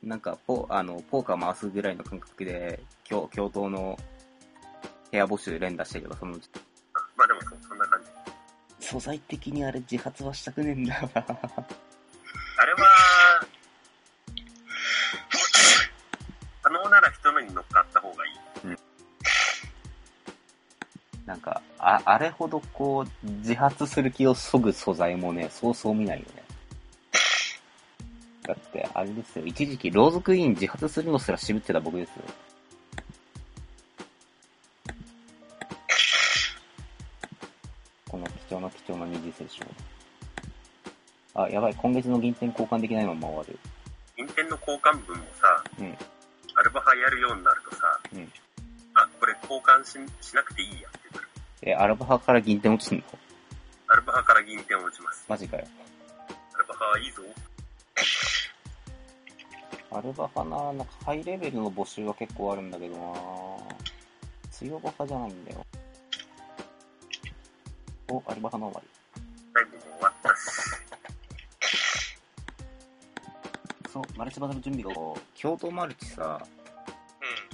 [0.01, 3.95] なんか、ポ、あの、ポーカー回すぐらいの感覚で、共、共闘の
[5.11, 6.49] 部屋募集連打してれば、そのうち、
[7.15, 7.41] まあでも。
[8.91, 11.21] 素材的にあれ自発はしたくねえんだよな。
[11.21, 13.47] あれは、
[16.61, 18.31] 可能なら人のに乗っかった方がいい。
[21.25, 26.43] なんか、あ、あれほどこう、自発する気をそぐ素材もね、そうそう見ないよね。
[28.43, 32.23] だって、あれですよ、一時期ローズクイーン自発するのすら渋ってた僕ですよ。
[41.51, 43.59] やばい、今月の銀点交換できないまま終わる。
[44.15, 45.97] 銀天の交換分もさ、うん
[46.53, 48.31] アルバハやるようになるとさ、うん
[48.93, 49.91] あ、これ交換し
[50.29, 51.27] しなくていいやってなる。
[51.63, 53.03] え、アルバハから銀点落ちんの？
[53.87, 55.25] アルバハから銀天を打ちます。
[55.27, 55.67] マジかよ。
[56.53, 57.21] アルバハはいいぞ。
[59.91, 63.01] アルバハな、なんかハイレベルの募集は結構あるんだけどな
[64.51, 65.65] 強バハじゃないんだよ。
[68.09, 68.89] お、アルバハの終わり。
[74.21, 76.39] マルチバトル準備がこう、京都マルチさ、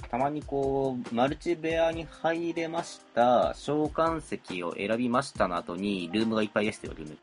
[0.02, 0.08] うん。
[0.10, 7.16] たまにこう、マルチ部屋に入れました、召喚席を選びましたの後に、ルームがいっぱいですよ、ルーム。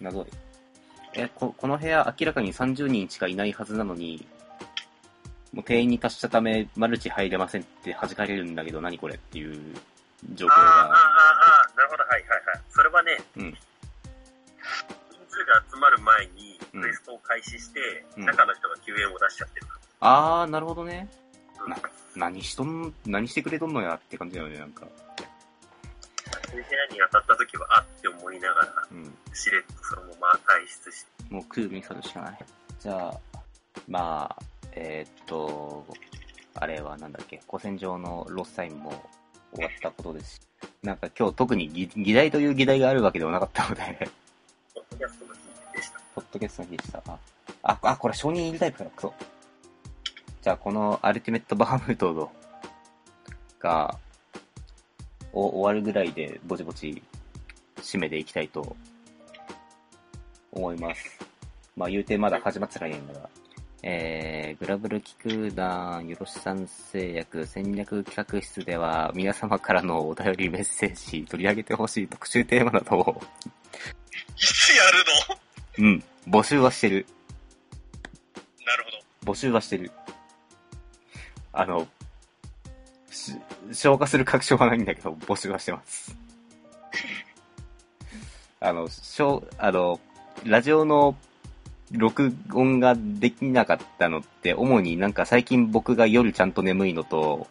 [0.00, 0.24] 謎。
[1.14, 4.24] え、こ、この部屋明らかに30人しかいないはずなのに、
[5.52, 9.74] もう定員に達したため、マルチ入れませんって弾かれるんだけど、何これっていう
[10.34, 10.94] 状況が。
[16.72, 19.66] クエストを開始して、うん中の人が救援を出しちゃってる。
[20.00, 21.08] あー、なるほどね。
[21.64, 21.76] うんな
[22.14, 24.86] 何しとん、何してくれとんのやって感じだよね、なんか。
[26.50, 29.14] 部屋に当たった時は、あって思いながら、うん。
[29.32, 32.38] しれっとそのまま退出して、もうクールにするしかない。
[32.80, 33.20] じゃあ、
[33.88, 34.42] まあ、
[34.72, 35.86] えーっと、
[36.54, 39.10] あれはなんだっけ、古戦場のロスタイムも
[39.54, 40.40] 終わったことですし、
[40.82, 44.10] なんか今日特に議議題という議題があるわけではなかったので、
[44.74, 45.41] ポッドキャストの日でした。
[46.14, 47.02] ポッドキャストの日でした。
[47.06, 47.18] あ、
[47.62, 49.14] あ、あこれ承認入りタイプだ、クソ。
[50.42, 52.30] じゃあこのアルティメットバームート
[53.60, 53.98] が、
[55.32, 57.02] お終わるぐらいでぼちぼち
[57.76, 58.76] 締めていきたいと
[60.52, 61.18] 思います。
[61.76, 63.28] まあ言うてまだ始まってないんだが。
[63.84, 73.22] えー、グラブル機空団、よろしさん製薬戦略企画室では皆様からのお便りメッセージ、取り上げてほしい特集テーマなどを、
[74.36, 74.98] い つやる
[75.34, 75.51] の？
[75.78, 77.06] うん、募集はしてる。
[78.66, 78.90] なるほ
[79.26, 79.32] ど。
[79.32, 79.90] 募集はしてる。
[81.52, 81.86] あの、
[83.10, 83.36] し
[83.72, 86.16] 消化する確証はないんだけど、募集はしてます。
[88.60, 90.00] あの、しょう、あの、
[90.44, 91.16] ラジオの
[91.92, 97.46] 録音ができなかったのって、主になんか最近僕が夜ちゃんと眠いのと、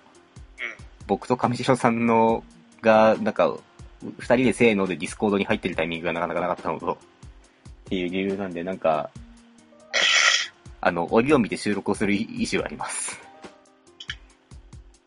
[0.59, 0.85] うん。
[1.07, 2.43] 僕と上白さんの
[2.81, 3.55] が、なんか、
[4.17, 6.97] 二人でせーのでディスコードに入ってるタイミングがなかなかなかったのと、
[7.91, 9.09] っていう理由なんで、なんか、
[10.79, 13.19] あの、折を見て収録をする意思はあります。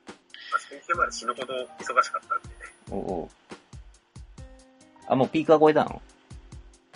[0.06, 0.12] ま
[0.58, 2.54] あ、先週まで死ぬほど忙しかったんでね、
[2.90, 3.28] おうおう
[5.08, 6.02] あ、もうピークは超えたの？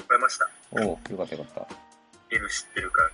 [0.06, 0.50] 超えました。
[0.72, 1.66] おうよかったよかった。
[2.36, 3.10] L 知ってるか、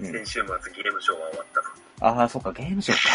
[0.00, 0.12] うん。
[0.12, 0.46] 先週末
[0.82, 1.68] ゲームショーは終わったぞ。
[2.00, 3.06] ああ、そっか、ゲームショー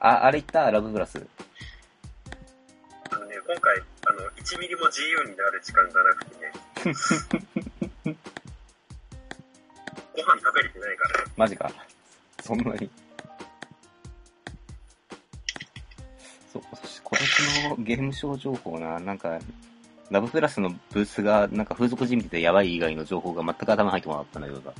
[0.00, 0.06] か。
[0.06, 0.70] あ、あれ言った？
[0.70, 1.26] ラブグラス。
[3.10, 6.52] あのね、今回、あの、1ミリも自由になる時間がなくてね。
[6.84, 6.94] ご飯
[10.40, 11.32] 食べれてないからね。
[11.36, 11.70] マジか。
[12.42, 12.90] そんなに。
[16.52, 16.62] そう、
[17.04, 19.38] 今年のゲームショー情報な、なんか、
[20.10, 24.72] ラブプラスのブースが、なんか風俗人物でやばい以外の情報が全く頭に入ってこなかったんだけどさ。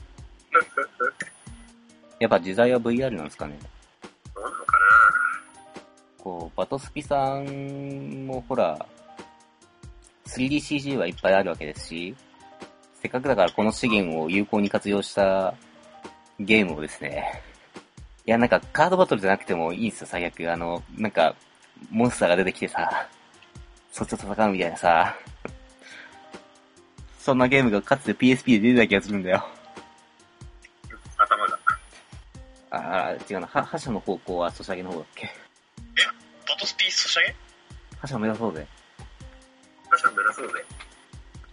[2.19, 3.59] やっぱ自在は VR なんですかね。
[4.35, 4.73] どうなのか
[6.19, 8.87] こう、バトスピさんもほら、
[10.37, 12.15] 3DCG はいっぱいあるわけですし、
[13.03, 15.55] せっかくだからこの資源を有効に活用した
[16.39, 17.43] ゲームをですね、
[18.27, 20.53] いやなんかカードバトルじゃなくてもいいんですよ、最悪。
[20.53, 21.35] あの、なんか、
[21.91, 23.09] モンスターが出てきてさ、
[23.91, 25.17] そっちと戦うみたいなさ、
[27.19, 29.49] そんなゲームがかつて PSP で出てた気がするんだよ。
[31.19, 31.59] な頭が。
[32.71, 35.27] あー、違うな、は覇者の方向はソシャゲの方だっけ？
[36.49, 37.35] バトスピースソシャゲ？
[37.97, 38.67] 覇者を目指そうぜ。
[39.91, 40.65] 確かに目指そうぜ。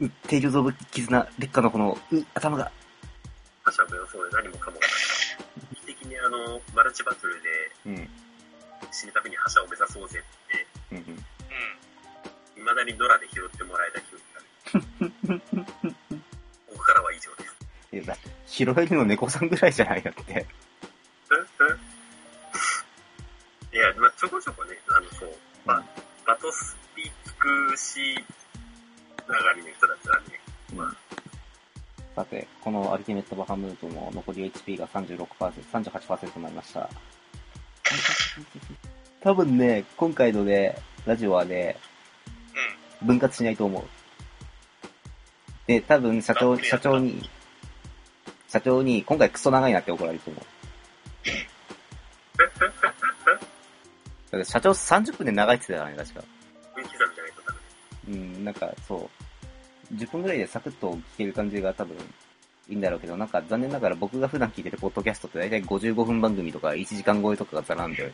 [0.01, 2.71] う、テイルズ・オブ・絆、劣化のこの、う、頭が、
[3.65, 4.87] 他者を目指そうで何もかもが。
[5.69, 7.49] 定期的にあの、マルチバトルで
[7.87, 8.09] うん、
[8.91, 10.21] 死ぬたびに覇者を目指そうぜっ
[10.51, 11.03] て、うん、うん。
[11.03, 11.23] うん。
[12.55, 15.41] 未だにドラで拾ってもらえた記憶がある。
[16.67, 17.55] ここからは以上です。
[17.93, 20.45] いや、だって、拾えるの猫さんぐらいじゃないだって。
[23.73, 25.35] いや、まあ、ちょこちょこね、あの、そう、
[25.65, 25.83] バ
[26.25, 26.75] バトス
[27.75, 28.15] し
[29.27, 29.87] な人
[32.15, 36.89] さて、このアルティメットバハムートの残り HP が36%、38%になりました。
[39.21, 40.75] 多分ね、今回のね、
[41.05, 41.77] ラジオはね、
[43.03, 43.83] 分割しないと思う。
[45.67, 47.29] で、多分社長、社長に、
[48.47, 50.41] 社長に、今回クソ長いなって怒られると思
[54.33, 54.43] う。
[54.45, 56.36] 社長30分で長いって言ってたからね、確か。
[58.47, 59.09] なんかそ
[59.91, 61.97] う、10分ぐらいでサクッと聞ける感じが多分
[62.69, 68.13] いいんだろうけど、なんか残念ながら僕が普段聞いてるポッドキャストって大体55分番組とか1時間超えとかがザラんで。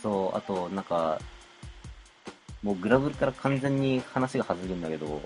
[0.00, 1.20] そう、あとなんか、
[2.62, 5.20] もうグラブルから完全に話が外れるんだけど、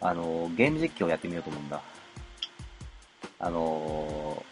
[0.00, 1.82] あの、ゲーム実況やってみようと思うんだ。
[3.38, 4.42] あの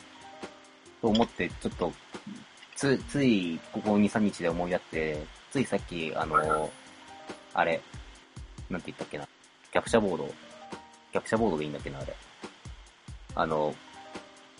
[1.01, 1.91] と思ってちょっと、
[2.77, 6.71] つ、ついここ2、3日で思い出って、ついさっき、あの
[7.55, 7.81] あれ、
[8.69, 9.27] なんて言ったっけな。
[9.73, 10.35] キャプチャボード。
[11.13, 12.15] キャプチャボードでいいんだっけな、あれ。
[13.37, 13.75] あの、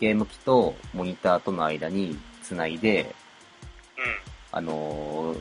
[0.01, 3.15] ゲーム機とモニターとの間に繋いで、
[4.53, 5.35] あの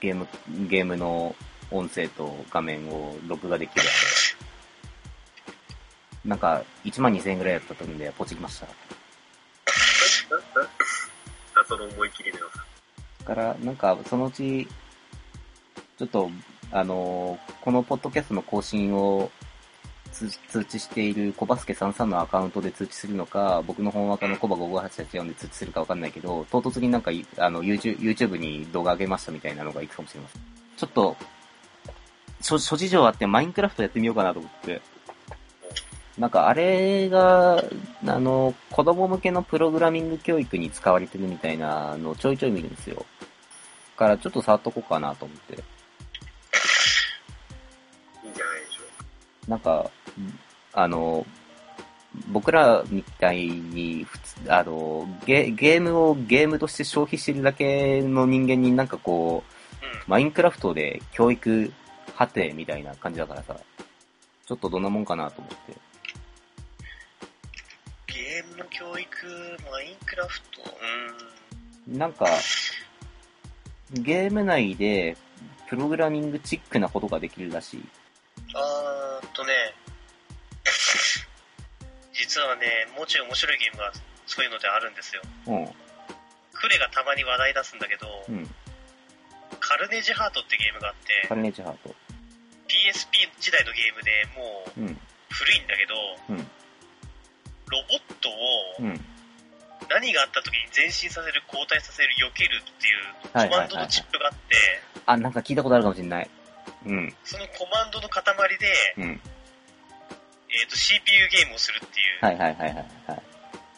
[0.00, 0.28] ゲーム、
[0.68, 1.34] ゲームの
[1.70, 3.90] 音声と画面を録画できるあれ。
[6.28, 8.66] なんか、1万2000円ぐらいだったと思うんで、ポチりました。
[11.56, 12.38] 謎の思い切りの
[13.24, 14.68] から、なんか、そのうち、
[15.98, 16.30] ちょっと、
[16.72, 19.30] あのこのポッドキャストの更新を
[20.48, 30.42] 通知している小バスケ33のアカウントで通知するのか、僕の本若のコバ55884で通知するかわかんないけど、唐突になんか、あの、YouTube, YouTube に動画上げましたみたいなのがいくかもしれません。
[30.76, 31.16] ちょっと、
[32.40, 34.80] 諸諸事情あってマインクラフトやってみようかなと思って。
[36.18, 37.62] なんかあれが、
[38.06, 43.04] あの、子供向けのプログラミング教育に使われてるみたいなのをちょいちょい見るんですよ。
[43.96, 45.62] からちょっと触っとこうかなと思って。
[49.48, 49.90] なんか、
[50.72, 51.26] あの、
[52.28, 59.44] 僕らみたいに、普通、あの、ゲゲームをゲームとして消費してるだけの人間になんかこ
[59.82, 60.02] う、うん。
[60.06, 61.72] マインクラフトで教育
[62.16, 63.56] 果てみたいな感じだからさ、
[64.46, 65.76] ちょっとどんなもんかなと思って。
[68.06, 69.26] ゲームの教育、
[69.70, 70.48] マインクラフト、
[71.90, 71.98] うん。
[71.98, 72.26] なんか、
[73.92, 75.16] ゲーム内で
[75.68, 77.84] プログラミングチックなことができるらしい。
[78.58, 79.52] あーっとね、
[82.12, 83.92] 実はね、もうちょい面白いゲームが
[84.26, 85.22] そういうのであるんですよ。
[85.46, 85.74] うん。
[86.52, 88.54] クレがたまに話題出すんだけど、うん。
[89.60, 91.94] カルネジハートってゲームがあってカ、ルネチハート。
[92.66, 95.00] PSP 時代のゲームでもううん。
[95.28, 95.94] 古いんだけど、
[96.30, 96.50] うん。
[97.68, 98.32] ロボットを
[98.80, 99.04] うん。
[99.88, 104.56] 何があった時に前進させる、後退させる、避けるっていうコはいはいはいはいマンドのチップがあって、
[105.04, 106.30] あ、なんか聞いたことあるかもしれない。
[106.86, 107.14] うん。
[107.24, 108.22] そのコマンドの塊
[108.58, 109.20] で、うん。
[110.48, 113.22] えっ、と、CPU ゲームをするっていう、はいはいはいはいはい。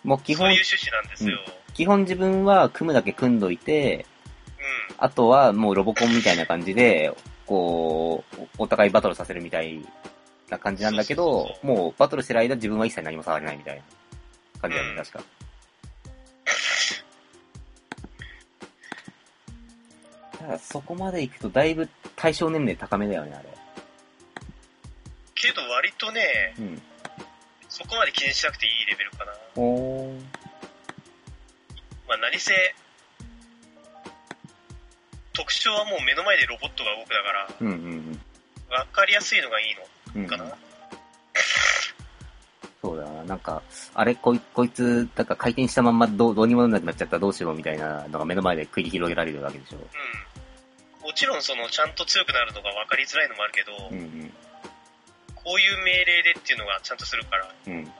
[0.04, 1.38] もう基本そういう、趣旨なんですよ。
[1.74, 4.06] 基本自分は組むだけ組んどいて、
[4.90, 4.94] うん。
[4.98, 7.12] あとはもうロボコンみたいな感じで、
[7.46, 9.80] こう、おお互いバトルさせるみたい
[10.50, 13.82] な感じなんだけどそうそう、そうもうバトルしてる間自分は一切何も触れないみたいな
[14.60, 15.24] 感じだよね、うん確か。
[20.38, 21.88] ただそこまで行くとだいぶ
[22.18, 23.48] 対象年齢高めだよね、あれ。
[25.34, 26.82] けど割とね、うん。
[27.68, 29.32] そこまで気にしなくていいレベルかな。
[29.54, 30.20] おー。
[32.08, 32.52] まあ何せ、
[35.32, 38.20] 特徴はもう目の前でロボットが動くだから、うんうん
[38.68, 39.66] わかりやすいのがいい
[40.16, 40.22] うん。
[40.22, 40.56] うんのかな。
[42.82, 43.62] そうだな、なんか、
[43.94, 49.78] あれ、こいこいつ、なんか回転したまんまどうどうにもなくなっちゃったらどうしようみたいなのが目の前で繰り広げられるわけでしょ。
[49.78, 49.84] うん。
[51.18, 54.32] もちろんその、ちゃんと強くなるのが分かりづらいのもあるけど、うんうん。
[55.34, 57.92] こういう命令でっていうのがちゃんとするから、うん。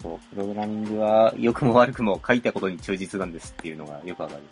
[0.00, 4.42] そう、プログラミングは良くも悪くも書いたことに忠実なんですっていうのがよくわかる。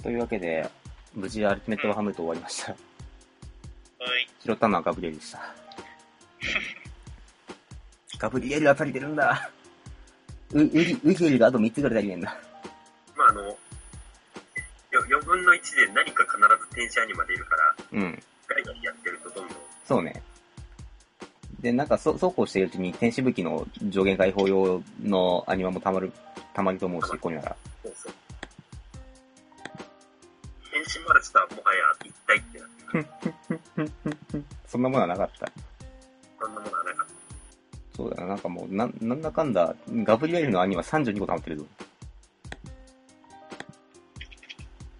[0.00, 0.70] というわけで、
[1.12, 2.70] 無事アルティメットバハムート終わりました。
[2.70, 4.28] はい。
[4.44, 5.40] 拾ったのはガブリエルでした。
[8.16, 9.50] ガブリエルあたり出るんだ。
[10.52, 12.36] う、ウリ、ウリエルがあと3つぐらい足りねえんだ。
[13.16, 13.58] まああの、よ
[14.92, 16.36] 4分の1で何か必
[16.68, 18.22] ず天使アニマ出るから、うん。
[18.46, 20.22] ガリガリやってるとどんどん、そうね。
[21.60, 26.12] で、なんかそ、そうこうしているうちに天使武器の上限解放用のアニマもたまる、
[26.52, 27.56] たまると思うし、ここになら。
[27.82, 28.12] そうそう。
[30.70, 33.82] 天使マルチとはもはや一体ってなって
[34.34, 34.44] る。
[34.66, 35.50] そんなものはなかった。
[36.38, 37.13] そんなものはなかった。
[37.96, 41.66] そうだな、なんかもう、なん、なんだかんだ、ガブリエルのアニマ32個溜まってるぞ。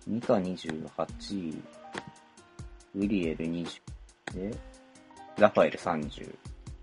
[0.07, 1.63] ミカ28、
[2.95, 3.65] ウリエル20、
[4.35, 4.57] で、
[5.39, 6.35] ラファエル30。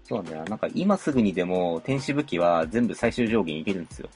[0.03, 0.49] そうなんだよな。
[0.49, 4.09] なんか今すぐにでも天使武器は全部最終上限いけるんですよ。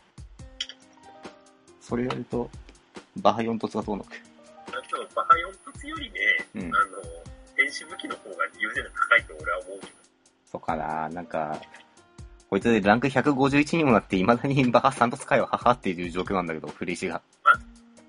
[1.80, 2.50] それやると、
[3.18, 4.16] バハ4突がどうのく。
[4.68, 5.30] 今日バハ
[5.66, 6.20] 4突よりね、
[6.56, 6.86] うんあの、
[7.56, 9.92] 天使武器の方が優先度高いと俺は思うけど。
[10.52, 11.62] そうかな、なんか、
[12.56, 17.22] こいつランク151にもなって未だにバカ3突かよ、母っていう状況なんだけど、フリーシが。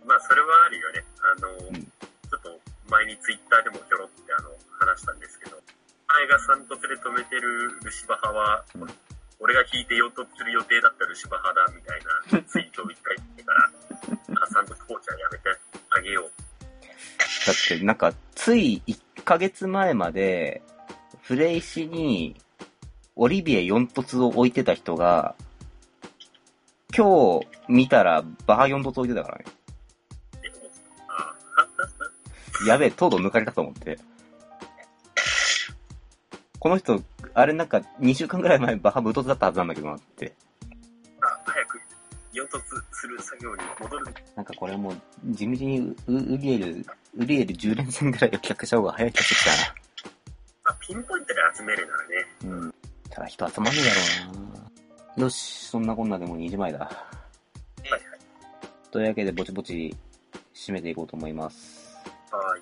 [0.07, 1.05] まあそれはあるよね。
[1.19, 5.59] あの、うんちょっと前にツイッターでもひょろってあの話したんですけど、
[6.07, 8.87] 前が3突で止めてるルシバハは、うん
[9.39, 12.01] 俺が聞いて4突する予定だったルシバハだみたい
[12.33, 13.71] な ツイートを一回言ってから、
[14.43, 15.59] あ3突コーチはやめて
[15.91, 16.31] あげよう。
[17.47, 20.63] だって、なんか、つい1ヶ月前まで、
[21.23, 22.41] フレイシに、
[23.17, 25.35] オリビエ4突を置いてた人が、
[26.95, 29.45] 今日見たらバハ4突置いてたからね。
[32.67, 33.99] やべえ、とうとう抜かれたと思って。
[36.59, 37.03] この人、
[37.33, 40.35] あれなんか2週間ぐらい前バハ無突だったはずなんだけどなって。
[41.23, 41.81] あ、早く
[42.35, 42.61] 4突
[42.93, 44.15] する作業に戻る。
[44.35, 44.97] なんかこれもう、
[45.33, 46.87] 地道にウウリエル、
[47.17, 49.57] ウリエル10連戦ぐらいを企画した方が早い気がしてきたな。
[50.65, 52.15] まあ、ピンポイントで集めるならね、
[52.45, 52.75] うん。
[53.17, 54.41] ただ人集まんねえだろ
[55.17, 55.25] うな。
[55.25, 56.81] よし、そんなこんなでもう2時前だ。
[56.81, 56.91] は
[57.87, 58.01] いはい。
[58.91, 59.97] というわけで、ぼちぼち
[60.55, 61.97] 締めていこうと思います。
[62.31, 62.61] はい。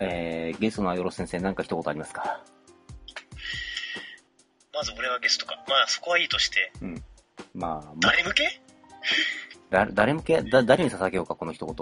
[0.00, 2.42] えー、ゲストのよろし先生、何か一言ありますか？
[4.72, 5.62] まず俺はゲストか。
[5.68, 6.72] まあそこはいいとして、
[7.52, 8.62] まあ、ま誰向け？
[9.68, 10.40] だ、誰向け？
[10.40, 11.76] だ、誰に捧げようか、この一言。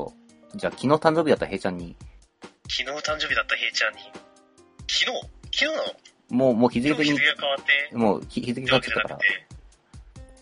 [0.57, 1.97] じゃあ、昨日誕生日だった平ちゃんに、
[2.69, 4.01] 昨日誕生日だった平ちゃんに。
[4.89, 5.21] 昨日？
[5.57, 5.83] 昨日なの？
[6.31, 9.49] もう、もう日付的に今日日付、が変わって、もう日日付ってわけ変わっちゃったから、じゃなく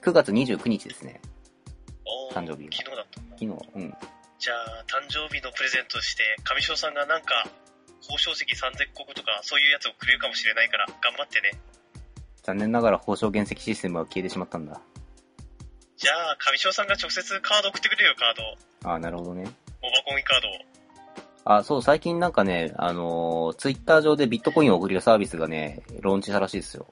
[0.03, 1.21] て、9月29日ですね。
[2.07, 3.21] おー誕生日が昨日だった。
[3.21, 3.95] 昨日、うん。
[4.39, 7.47] じゃあ、誕生日のプレゼントとして、上昇さんがなんか、
[8.03, 11.59] 宝生石3000国とか、そういうやつをくれるかもしれないから、頑張ってね。
[12.43, 14.81] 残念ながら、宝証原石システムは消えてしまったんだ。
[15.97, 18.35] じゃあ、上昇さんが直接カード送ってくれよ、カー
[18.83, 18.89] ド。
[18.89, 19.43] ああ、なるほどね。
[19.83, 20.53] モバコンカードを。
[21.51, 26.87] あ、そう、最近なんかね、あのー、ツイッター上でビットコインを送るサービスがね、ローンチしたらしいですよ。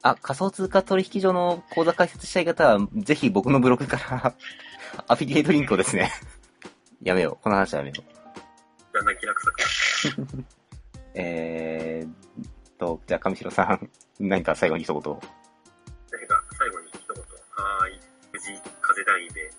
[0.00, 4.34] あ、仮想通貨取引所の口座開設したい方は、ぜひ僕のブログから、
[5.06, 6.10] アフィリエイトリンクをですね、
[7.04, 7.44] やめよう。
[7.44, 8.94] この話はやめよう。
[8.94, 10.24] だんだん気楽さが。
[11.14, 12.48] えー
[12.78, 15.02] と、じゃあ上白さん、何か最後に一言。
[15.02, 17.22] なんか、最後に一言。
[17.50, 18.00] はーい。
[18.32, 18.46] 無事、
[18.80, 19.50] 風団員で。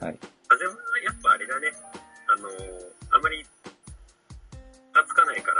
[0.00, 0.18] はい。
[0.48, 1.72] 風はやっぱあれだね。
[2.28, 3.40] あのー、あんまり、
[4.92, 5.56] がつかないから、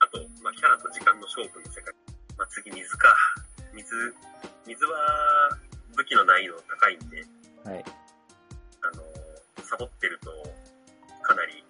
[0.00, 1.92] あと、まあ、キャラと時間の勝負の世界。
[2.38, 3.14] まあ、次、水か。
[3.74, 4.14] 水、
[4.66, 5.50] 水は、
[5.94, 7.20] 武器の難易度高いんで、
[7.68, 7.84] はい。
[8.80, 10.32] あのー、サボってると、
[11.20, 11.62] かなり、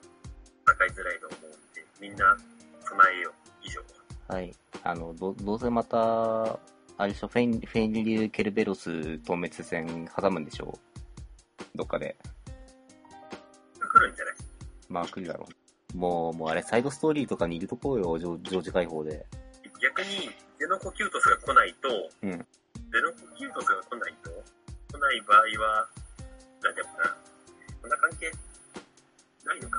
[0.63, 2.39] 戦いづらいと思うんで、みんな、
[2.87, 3.33] 備えよう。
[3.67, 3.83] 以上。
[4.29, 4.55] はい。
[4.85, 6.61] あの、ど、どうせまた、
[7.01, 10.79] あれでしょ、フェイン、フェインリュー・ケルベロス討滅戦挟むんでしょ
[11.75, 12.17] どっかで。
[13.81, 14.35] 来るんじゃない？
[14.89, 15.47] まあ来るだろ
[15.95, 15.97] う。
[15.97, 19.25] もう、もうあれ、サイドストーリーとかにいるとこうよ、常常時解放で。
[19.83, 21.89] 逆に、ゼノコキュートスが来ないと、
[22.23, 22.31] うん
[22.91, 25.89] ゼノコキュートスが来ないと、来ない場合は、
[26.63, 27.17] なんだろうな。
[27.83, 28.31] こんな関係、
[29.45, 29.79] ないのか。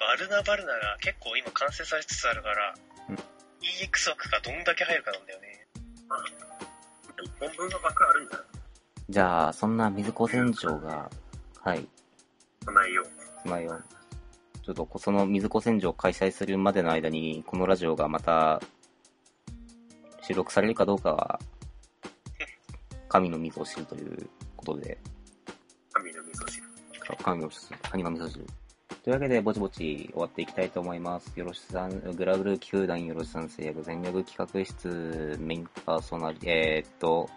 [0.00, 2.74] バルナバルナが結構今完成されつつあるから、
[3.10, 5.66] うん EX 枠がどんだけ入るかなんだよね。
[6.08, 6.24] まあ、
[7.22, 8.46] 一本分の枠あるんじゃない？
[9.08, 11.08] じゃあ、そんな水子船長が、
[11.60, 11.86] はい、
[12.64, 13.06] 備えよう。
[13.42, 13.84] つまよう。
[14.64, 18.60] ちょっとこ、その水子船長を開催するまでの間に、このラジオがまた、
[20.22, 21.38] 収録されるかどうかは、
[23.08, 24.98] 神の水を知るということで、
[25.92, 26.66] 神の味噌汁。
[26.98, 27.50] か神の
[27.90, 28.46] 神の味噌汁。
[29.04, 31.32] というわけで、ぼちぼち終わっていきたいと思います。
[31.38, 37.30] よろしさん、グラブル球団よろしさん制約全力企画室メインパーソナリ、えー、っと、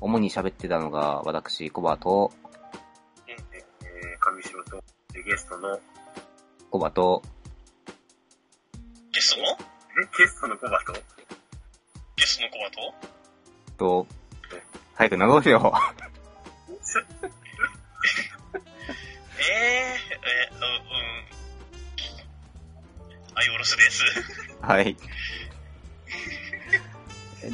[0.00, 2.30] 主に喋ってたのが私、コバと、
[3.26, 3.36] えー、
[4.20, 4.82] 上白と、
[5.12, 5.80] でゲストの、え、
[6.70, 7.22] コバと、
[9.12, 9.46] ゲストの？
[10.16, 10.92] ゲストのコバと、
[12.16, 14.06] ゲストのコバと？
[14.06, 14.06] と、
[14.94, 15.72] 早く名乗れよ。
[19.40, 20.66] えー、えー、うう
[23.32, 23.34] ん。
[23.34, 24.04] はい、おろすです。
[24.60, 24.96] はい。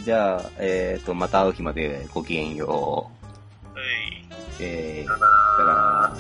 [0.05, 3.78] じゃあ、えー、っと、また会う日までごきげんよう。
[3.78, 4.24] はい。
[4.61, 5.26] えー、ただだ
[5.64, 6.16] から、